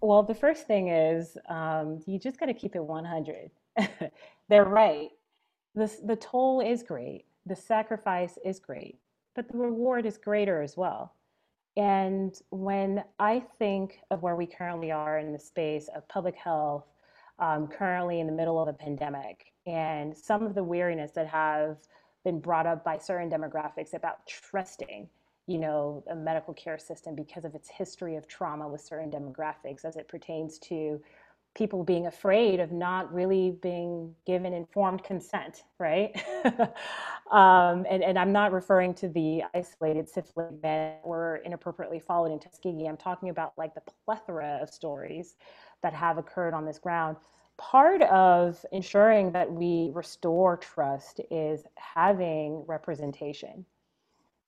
Well, 0.03 0.21
the 0.21 0.35
first 0.35 0.67
thing 0.67 0.89
is 0.89 1.37
um, 1.47 2.03
you 2.05 2.19
just 2.19 2.37
got 2.37 2.47
to 2.47 2.53
keep 2.53 2.75
it 2.75 2.83
100. 2.83 3.49
They're 4.49 4.65
right. 4.65 5.07
The, 5.75 5.89
the 6.03 6.17
toll 6.17 6.59
is 6.59 6.83
great, 6.83 7.23
the 7.45 7.55
sacrifice 7.55 8.37
is 8.43 8.59
great, 8.59 8.99
but 9.33 9.49
the 9.49 9.57
reward 9.57 10.05
is 10.05 10.17
greater 10.17 10.61
as 10.61 10.75
well. 10.75 11.13
And 11.77 12.35
when 12.49 13.05
I 13.17 13.43
think 13.57 13.99
of 14.11 14.21
where 14.23 14.35
we 14.35 14.45
currently 14.45 14.91
are 14.91 15.19
in 15.19 15.31
the 15.31 15.39
space 15.39 15.87
of 15.95 16.05
public 16.09 16.35
health, 16.35 16.83
um, 17.39 17.67
currently 17.67 18.19
in 18.19 18.27
the 18.27 18.33
middle 18.33 18.61
of 18.61 18.67
a 18.67 18.73
pandemic, 18.73 19.53
and 19.65 20.15
some 20.15 20.45
of 20.45 20.53
the 20.53 20.65
weariness 20.65 21.11
that 21.11 21.27
have 21.27 21.77
been 22.25 22.41
brought 22.41 22.67
up 22.67 22.83
by 22.83 22.97
certain 22.97 23.29
demographics 23.29 23.93
about 23.93 24.27
trusting, 24.27 25.07
you 25.47 25.58
know, 25.58 26.03
a 26.10 26.15
medical 26.15 26.53
care 26.53 26.77
system 26.77 27.15
because 27.15 27.45
of 27.45 27.53
its 27.56 27.69
history 27.69 28.15
of 28.15 28.27
trauma 28.27 28.67
with 28.67 28.82
certain 28.82 29.12
demographics 29.12 29.84
as 29.84 29.95
it 29.97 30.08
pertains 30.08 30.58
to 30.60 31.01
people 31.56 31.84
being 31.84 32.08
afraid 32.08 32.60
of 32.60 32.71
not 32.71 33.13
really 33.13 33.51
being 33.62 34.13
given 34.25 34.53
informed 34.53 35.03
consent, 35.03 35.63
right? 35.79 36.12
um, 37.32 37.86
and, 37.89 38.03
and 38.03 38.17
I'm 38.17 38.32
not 38.32 38.51
referring 38.51 38.93
to 38.95 39.10
the 39.10 39.43
isolated 39.53 40.10
syphilitic 40.10 40.62
men 40.63 40.95
or 41.03 41.41
inappropriately 41.45 41.99
followed 41.99 42.32
in 42.32 42.39
Tuskegee. 42.39 42.88
I'm 42.88 42.97
talking 42.97 43.29
about 43.29 43.53
like 43.58 43.75
the 43.75 43.84
plethora 44.06 44.60
of 44.62 44.69
stories 44.69 45.36
that 45.84 45.93
have 45.93 46.17
occurred 46.17 46.53
on 46.53 46.65
this 46.65 46.79
ground. 46.79 47.17
Part 47.58 48.01
of 48.03 48.65
ensuring 48.71 49.32
that 49.34 49.51
we 49.51 49.91
restore 49.93 50.58
trust 50.58 51.21
is 51.29 51.63
having 51.75 52.63
representation. 52.65 53.63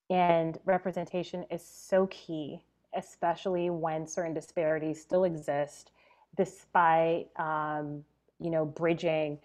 And 0.09 0.57
representation 0.65 1.45
is 1.49 1.65
so 1.65 2.07
key, 2.07 2.61
especially 2.95 3.69
when 3.69 4.07
certain 4.07 4.33
disparities 4.33 5.01
still 5.01 5.23
exist 5.23 5.91
despite 6.35 7.27
um, 7.37 8.03
you 8.39 8.49
know 8.49 8.65
bridging 8.65 9.39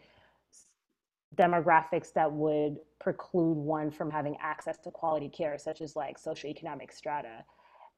demographics 1.36 2.12
that 2.12 2.30
would 2.30 2.78
preclude 2.98 3.56
one 3.56 3.90
from 3.90 4.10
having 4.10 4.36
access 4.40 4.78
to 4.78 4.90
quality 4.90 5.28
care, 5.28 5.56
such 5.58 5.80
as 5.80 5.96
like 5.96 6.20
socioeconomic 6.20 6.92
strata. 6.92 7.44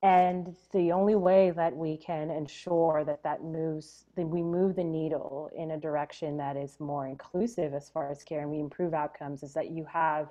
And 0.03 0.57
the 0.73 0.91
only 0.91 1.15
way 1.15 1.51
that 1.53 1.75
we 1.75 1.97
can 1.97 2.31
ensure 2.31 3.05
that 3.05 3.23
that 3.23 3.45
moves, 3.45 4.05
that 4.17 4.27
we 4.27 4.43
move 4.43 4.75
the 4.75 4.85
needle 4.85 5.49
in 5.57 5.71
a 5.71 5.79
direction 5.79 6.37
that 6.39 6.57
is 6.57 6.81
more 6.81 7.07
inclusive 7.07 7.73
as 7.73 7.89
far 7.89 8.11
as 8.11 8.25
care 8.25 8.41
and 8.41 8.51
we 8.51 8.59
improve 8.59 8.95
outcomes 8.95 9.45
is 9.45 9.55
that 9.55 9.71
you 9.71 9.85
have 9.85 10.29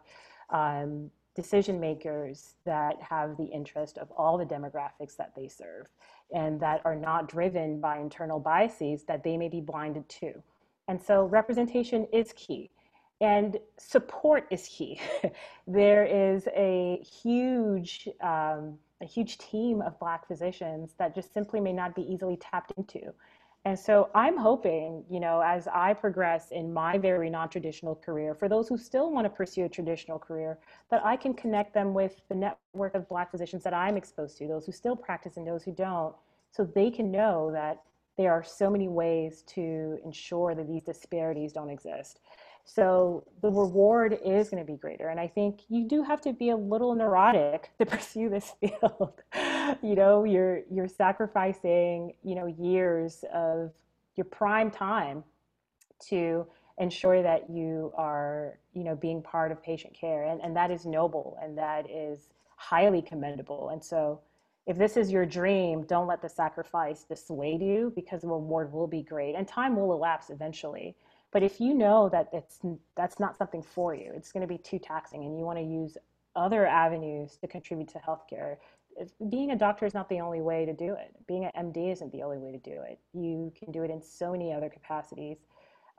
um, 0.49 1.09
decision 1.35 1.79
makers 1.79 2.55
that 2.65 3.01
have 3.01 3.37
the 3.37 3.45
interest 3.45 3.97
of 3.97 4.11
all 4.11 4.37
the 4.37 4.45
demographics 4.45 5.15
that 5.17 5.33
they 5.35 5.47
serve 5.47 5.87
and 6.33 6.59
that 6.59 6.81
are 6.85 6.95
not 6.95 7.29
driven 7.29 7.79
by 7.79 7.97
internal 7.97 8.39
biases 8.39 9.03
that 9.05 9.23
they 9.23 9.37
may 9.37 9.47
be 9.47 9.61
blinded 9.61 10.07
to. 10.09 10.33
And 10.87 11.01
so 11.01 11.25
representation 11.25 12.05
is 12.11 12.33
key 12.33 12.69
and 13.21 13.57
support 13.77 14.47
is 14.49 14.67
key. 14.67 14.99
there 15.67 16.05
is 16.05 16.47
a 16.55 17.01
huge, 17.03 18.09
um, 18.21 18.77
a 19.01 19.05
huge 19.05 19.37
team 19.37 19.81
of 19.81 19.97
Black 19.99 20.27
physicians 20.27 20.95
that 20.97 21.15
just 21.15 21.33
simply 21.33 21.59
may 21.59 21.71
not 21.71 21.95
be 21.95 22.01
easily 22.01 22.37
tapped 22.37 22.73
into. 22.77 23.13
And 23.63 23.77
so 23.77 24.09
I'm 24.15 24.37
hoping, 24.37 25.03
you 25.07 25.19
know, 25.19 25.41
as 25.41 25.67
I 25.67 25.93
progress 25.93 26.51
in 26.51 26.73
my 26.73 26.97
very 26.97 27.29
non 27.29 27.47
traditional 27.47 27.95
career, 27.95 28.33
for 28.33 28.49
those 28.49 28.67
who 28.67 28.77
still 28.77 29.11
want 29.11 29.25
to 29.25 29.29
pursue 29.29 29.65
a 29.65 29.69
traditional 29.69 30.17
career, 30.17 30.57
that 30.89 31.05
I 31.05 31.15
can 31.15 31.35
connect 31.35 31.73
them 31.73 31.93
with 31.93 32.21
the 32.27 32.35
network 32.35 32.95
of 32.95 33.07
Black 33.07 33.29
physicians 33.29 33.63
that 33.63 33.73
I'm 33.73 33.97
exposed 33.97 34.37
to, 34.39 34.47
those 34.47 34.65
who 34.65 34.71
still 34.71 34.95
practice 34.95 35.37
and 35.37 35.45
those 35.45 35.63
who 35.63 35.71
don't, 35.73 36.15
so 36.51 36.65
they 36.65 36.89
can 36.89 37.11
know 37.11 37.51
that 37.51 37.83
there 38.17 38.31
are 38.31 38.43
so 38.43 38.69
many 38.69 38.87
ways 38.87 39.43
to 39.43 39.99
ensure 40.03 40.55
that 40.55 40.67
these 40.67 40.83
disparities 40.83 41.53
don't 41.53 41.69
exist. 41.69 42.19
So 42.73 43.25
the 43.41 43.49
reward 43.49 44.17
is 44.23 44.49
going 44.49 44.65
to 44.65 44.71
be 44.71 44.77
greater. 44.77 45.09
And 45.09 45.19
I 45.19 45.27
think 45.27 45.61
you 45.67 45.83
do 45.83 46.03
have 46.03 46.21
to 46.21 46.31
be 46.31 46.51
a 46.51 46.55
little 46.55 46.95
neurotic 46.95 47.71
to 47.79 47.85
pursue 47.85 48.29
this 48.29 48.53
field. 48.61 49.13
you 49.81 49.95
know, 49.95 50.23
you're 50.23 50.61
you're 50.69 50.87
sacrificing, 50.87 52.13
you 52.23 52.35
know, 52.35 52.45
years 52.45 53.25
of 53.33 53.71
your 54.15 54.25
prime 54.25 54.71
time 54.71 55.23
to 56.07 56.47
ensure 56.77 57.21
that 57.21 57.49
you 57.49 57.91
are, 57.95 58.57
you 58.73 58.83
know, 58.83 58.95
being 58.95 59.21
part 59.21 59.51
of 59.51 59.61
patient 59.61 59.93
care. 59.93 60.23
And, 60.23 60.41
and 60.41 60.55
that 60.55 60.71
is 60.71 60.85
noble 60.85 61.37
and 61.43 61.57
that 61.57 61.89
is 61.89 62.29
highly 62.55 63.01
commendable. 63.01 63.69
And 63.69 63.83
so 63.83 64.21
if 64.65 64.77
this 64.77 64.95
is 64.95 65.11
your 65.11 65.25
dream, 65.25 65.83
don't 65.83 66.07
let 66.07 66.21
the 66.21 66.29
sacrifice 66.29 67.03
dissuade 67.03 67.61
you 67.61 67.91
because 67.95 68.21
the 68.21 68.27
reward 68.27 68.71
will 68.71 68.87
be 68.87 69.01
great 69.01 69.35
and 69.35 69.47
time 69.47 69.75
will 69.75 69.91
elapse 69.91 70.29
eventually. 70.29 70.95
But 71.31 71.43
if 71.43 71.61
you 71.61 71.73
know 71.73 72.09
that 72.09 72.29
it's 72.33 72.59
that's 72.95 73.19
not 73.19 73.37
something 73.37 73.63
for 73.63 73.95
you, 73.95 74.11
it's 74.15 74.31
going 74.31 74.41
to 74.41 74.47
be 74.47 74.57
too 74.57 74.79
taxing, 74.79 75.23
and 75.23 75.37
you 75.37 75.45
want 75.45 75.59
to 75.59 75.63
use 75.63 75.97
other 76.35 76.65
avenues 76.65 77.37
to 77.37 77.47
contribute 77.47 77.89
to 77.89 77.99
healthcare. 77.99 78.57
Being 79.29 79.51
a 79.51 79.55
doctor 79.55 79.85
is 79.85 79.93
not 79.93 80.09
the 80.09 80.19
only 80.19 80.41
way 80.41 80.65
to 80.65 80.73
do 80.73 80.93
it. 80.93 81.15
Being 81.27 81.45
an 81.45 81.71
MD 81.71 81.91
isn't 81.91 82.11
the 82.11 82.23
only 82.23 82.37
way 82.37 82.51
to 82.51 82.57
do 82.57 82.81
it. 82.89 82.99
You 83.13 83.51
can 83.57 83.71
do 83.71 83.83
it 83.83 83.89
in 83.89 84.01
so 84.01 84.33
many 84.33 84.51
other 84.51 84.69
capacities 84.69 85.37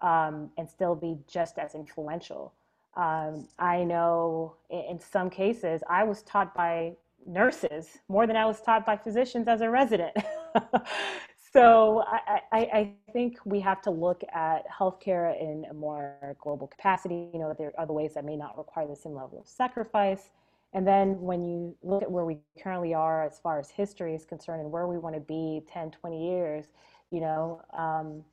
um, 0.03 0.51
and 0.59 0.69
still 0.69 0.95
be 0.95 1.19
just 1.27 1.59
as 1.59 1.75
influential. 1.75 2.53
Um, 2.95 3.49
I 3.59 3.85
know 3.85 4.57
in 4.69 5.01
some 5.01 5.31
cases 5.31 5.83
I 5.89 6.05
was 6.05 6.23
taught 6.23 6.55
by 6.55 6.93
nurses 7.27 7.99
more 8.09 8.27
than 8.27 8.37
I 8.37 8.45
was 8.45 8.61
taught 8.61 8.85
by 8.85 8.97
physicians 8.97 9.49
as 9.49 9.63
a 9.63 9.71
resident. 9.71 10.15
So 11.53 12.03
I, 12.07 12.41
I, 12.51 12.59
I, 12.59 12.93
think 13.13 13.37
we 13.45 13.61
have 13.61 13.83
to 13.83 13.91
look 13.91 14.23
at 14.33 14.63
healthcare 14.71 15.39
in 15.39 15.67
a 15.69 15.75
more 15.75 16.17
global 16.41 16.67
capacity. 16.67 17.29
You 17.35 17.41
know, 17.41 17.55
there 17.57 17.69
are 17.69 17.83
other 17.83 17.93
ways 17.93 18.15
that 18.15 18.25
may 18.25 18.37
not 18.37 18.57
require 18.57 18.87
the 18.87 18.97
same 18.97 19.15
level 19.15 19.41
of 19.41 19.47
sacrifice. 19.47 20.31
And 20.73 20.87
then 20.87 21.21
when 21.21 21.43
you 21.43 21.77
look 21.83 22.03
at 22.03 22.11
where 22.11 22.25
we 22.25 22.39
currently 22.63 22.95
are 22.95 23.23
as 23.23 23.39
far 23.39 23.59
as 23.59 23.69
history 23.69 24.15
is 24.15 24.25
concerned 24.25 24.63
and 24.63 24.73
where 24.73 24.87
we 24.87 24.97
want 24.97 25.15
to 25.15 25.21
be 25.21 25.61
10, 25.71 25.91
20 25.91 26.31
years, 26.31 26.67
you 27.11 27.21
know, 27.21 27.61
um, 27.77 28.25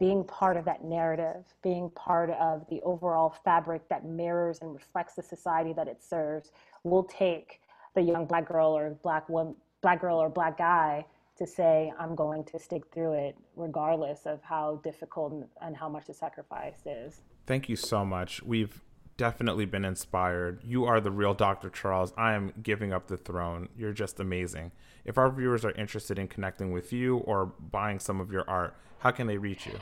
being 0.00 0.24
part 0.24 0.56
of 0.56 0.64
that 0.64 0.82
narrative, 0.82 1.44
being 1.62 1.88
part 1.90 2.30
of 2.30 2.66
the 2.68 2.80
overall 2.82 3.36
fabric 3.44 3.88
that 3.88 4.04
mirrors 4.04 4.58
and 4.62 4.74
reflects 4.74 5.14
the 5.14 5.22
society 5.22 5.72
that 5.72 5.86
it 5.86 6.02
serves 6.02 6.50
will 6.82 7.04
take 7.04 7.60
the 7.94 8.02
young 8.02 8.26
black 8.26 8.48
girl 8.48 8.76
or 8.76 8.90
black 9.04 9.28
woman, 9.28 9.54
black 9.80 10.00
girl 10.00 10.20
or 10.20 10.28
black 10.28 10.58
guy 10.58 11.04
to 11.36 11.46
say 11.46 11.92
I'm 11.98 12.14
going 12.14 12.44
to 12.44 12.58
stick 12.58 12.84
through 12.92 13.12
it 13.12 13.36
regardless 13.56 14.26
of 14.26 14.42
how 14.42 14.80
difficult 14.82 15.48
and 15.60 15.76
how 15.76 15.88
much 15.88 16.06
the 16.06 16.14
sacrifice 16.14 16.80
is. 16.86 17.22
Thank 17.46 17.68
you 17.68 17.76
so 17.76 18.04
much. 18.04 18.42
We've 18.42 18.80
definitely 19.16 19.64
been 19.64 19.84
inspired. 19.84 20.60
You 20.64 20.84
are 20.84 21.00
the 21.00 21.10
real 21.10 21.34
Dr. 21.34 21.70
Charles. 21.70 22.12
I 22.16 22.34
am 22.34 22.52
giving 22.62 22.92
up 22.92 23.08
the 23.08 23.16
throne. 23.16 23.68
You're 23.76 23.92
just 23.92 24.20
amazing. 24.20 24.72
If 25.04 25.18
our 25.18 25.30
viewers 25.30 25.64
are 25.64 25.72
interested 25.72 26.18
in 26.18 26.28
connecting 26.28 26.72
with 26.72 26.92
you 26.92 27.18
or 27.18 27.46
buying 27.46 27.98
some 27.98 28.20
of 28.20 28.30
your 28.30 28.48
art, 28.48 28.76
how 28.98 29.10
can 29.10 29.26
they 29.26 29.38
reach 29.38 29.66
you? 29.66 29.78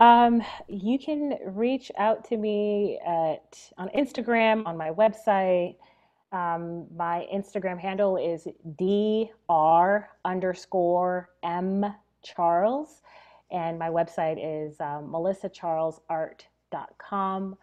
Um, 0.00 0.42
you 0.68 0.98
can 0.98 1.38
reach 1.44 1.90
out 1.98 2.24
to 2.28 2.36
me 2.36 3.00
at 3.04 3.58
on 3.78 3.88
Instagram, 3.90 4.64
on 4.64 4.76
my 4.76 4.90
website, 4.90 5.74
um, 6.32 6.86
my 6.96 7.26
Instagram 7.34 7.78
handle 7.78 8.16
is 8.16 8.48
dr 8.76 10.08
underscore 10.24 11.28
m 11.42 11.84
charles, 12.22 13.02
and 13.50 13.78
my 13.78 13.88
website 13.88 14.36
is 14.38 14.78
um, 14.80 15.10
melissacharlesart.com. 15.10 17.56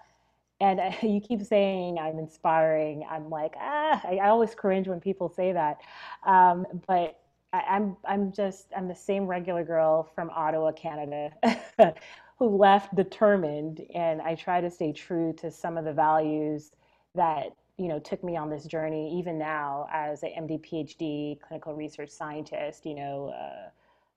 And 0.61 0.79
you 1.03 1.19
keep 1.21 1.43
saying 1.43 1.99
I'm 1.99 2.17
inspiring. 2.17 3.05
I'm 3.09 3.29
like, 3.29 3.53
ah, 3.59 4.01
I, 4.03 4.17
I 4.17 4.29
always 4.29 4.55
cringe 4.55 4.87
when 4.87 4.99
people 4.99 5.29
say 5.29 5.53
that. 5.53 5.81
Um, 6.25 6.65
but 6.87 7.19
I, 7.53 7.59
I'm, 7.69 7.95
I'm 8.07 8.31
just, 8.31 8.73
I'm 8.75 8.87
the 8.87 8.95
same 8.95 9.27
regular 9.27 9.63
girl 9.63 10.09
from 10.15 10.31
Ottawa, 10.31 10.71
Canada, 10.71 11.29
who 12.39 12.57
left 12.57 12.95
determined. 12.95 13.85
And 13.93 14.19
I 14.21 14.33
try 14.35 14.61
to 14.61 14.71
stay 14.71 14.91
true 14.91 15.33
to 15.39 15.51
some 15.51 15.77
of 15.77 15.85
the 15.85 15.93
values 15.93 16.71
that 17.13 17.55
you 17.77 17.87
know 17.87 17.99
took 17.99 18.23
me 18.23 18.37
on 18.37 18.49
this 18.49 18.65
journey 18.65 19.17
even 19.17 19.37
now 19.37 19.87
as 19.91 20.23
a 20.23 20.27
md 20.27 20.59
phd 20.65 21.39
clinical 21.41 21.73
research 21.73 22.09
scientist 22.09 22.85
you 22.85 22.95
know 22.95 23.33
uh, 23.35 23.69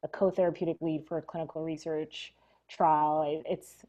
a 0.04 0.08
co-therapeutic 0.08 0.76
lead 0.80 1.04
for 1.06 1.18
a 1.18 1.22
clinical 1.22 1.62
research 1.62 2.32
trial 2.68 3.42
it's 3.46 3.84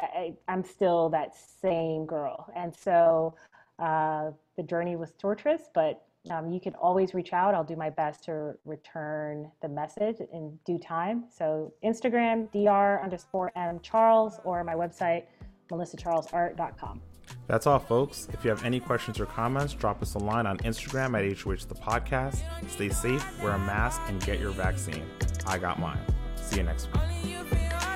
I, 0.00 0.34
am 0.48 0.62
still 0.62 1.08
that 1.10 1.34
same 1.34 2.04
girl 2.04 2.52
and 2.54 2.74
so 2.74 3.34
uh, 3.78 4.30
the 4.56 4.62
journey 4.62 4.96
was 4.96 5.12
torturous 5.18 5.70
but 5.74 6.02
Um, 6.30 6.50
you 6.50 6.60
can 6.60 6.74
always 6.74 7.14
reach 7.14 7.32
out. 7.32 7.54
I'll 7.54 7.64
do 7.64 7.76
my 7.76 7.90
best 7.90 8.24
to 8.24 8.54
return 8.64 9.50
the 9.62 9.68
message 9.68 10.18
in 10.32 10.58
due 10.64 10.78
time. 10.78 11.24
So 11.30 11.72
Instagram, 11.84 12.50
dr 12.52 13.00
underscore 13.02 13.52
m 13.54 13.78
charles, 13.80 14.40
or 14.44 14.64
my 14.64 14.74
website, 14.74 15.24
melissacharlesart.com. 15.70 17.00
That's 17.46 17.66
all, 17.66 17.78
folks. 17.78 18.28
If 18.32 18.44
you 18.44 18.50
have 18.50 18.64
any 18.64 18.80
questions 18.80 19.20
or 19.20 19.26
comments, 19.26 19.72
drop 19.72 20.02
us 20.02 20.14
a 20.14 20.18
line 20.18 20.46
on 20.46 20.58
Instagram 20.58 21.16
at 21.16 21.38
HOH 21.38 21.66
the 21.68 21.74
podcast. 21.74 22.38
Stay 22.68 22.88
safe, 22.88 23.24
wear 23.42 23.52
a 23.52 23.58
mask, 23.58 24.00
and 24.08 24.20
get 24.24 24.40
your 24.40 24.50
vaccine. 24.50 25.04
I 25.46 25.58
got 25.58 25.78
mine. 25.78 26.00
See 26.36 26.56
you 26.56 26.64
next 26.64 26.88
week. 26.92 27.95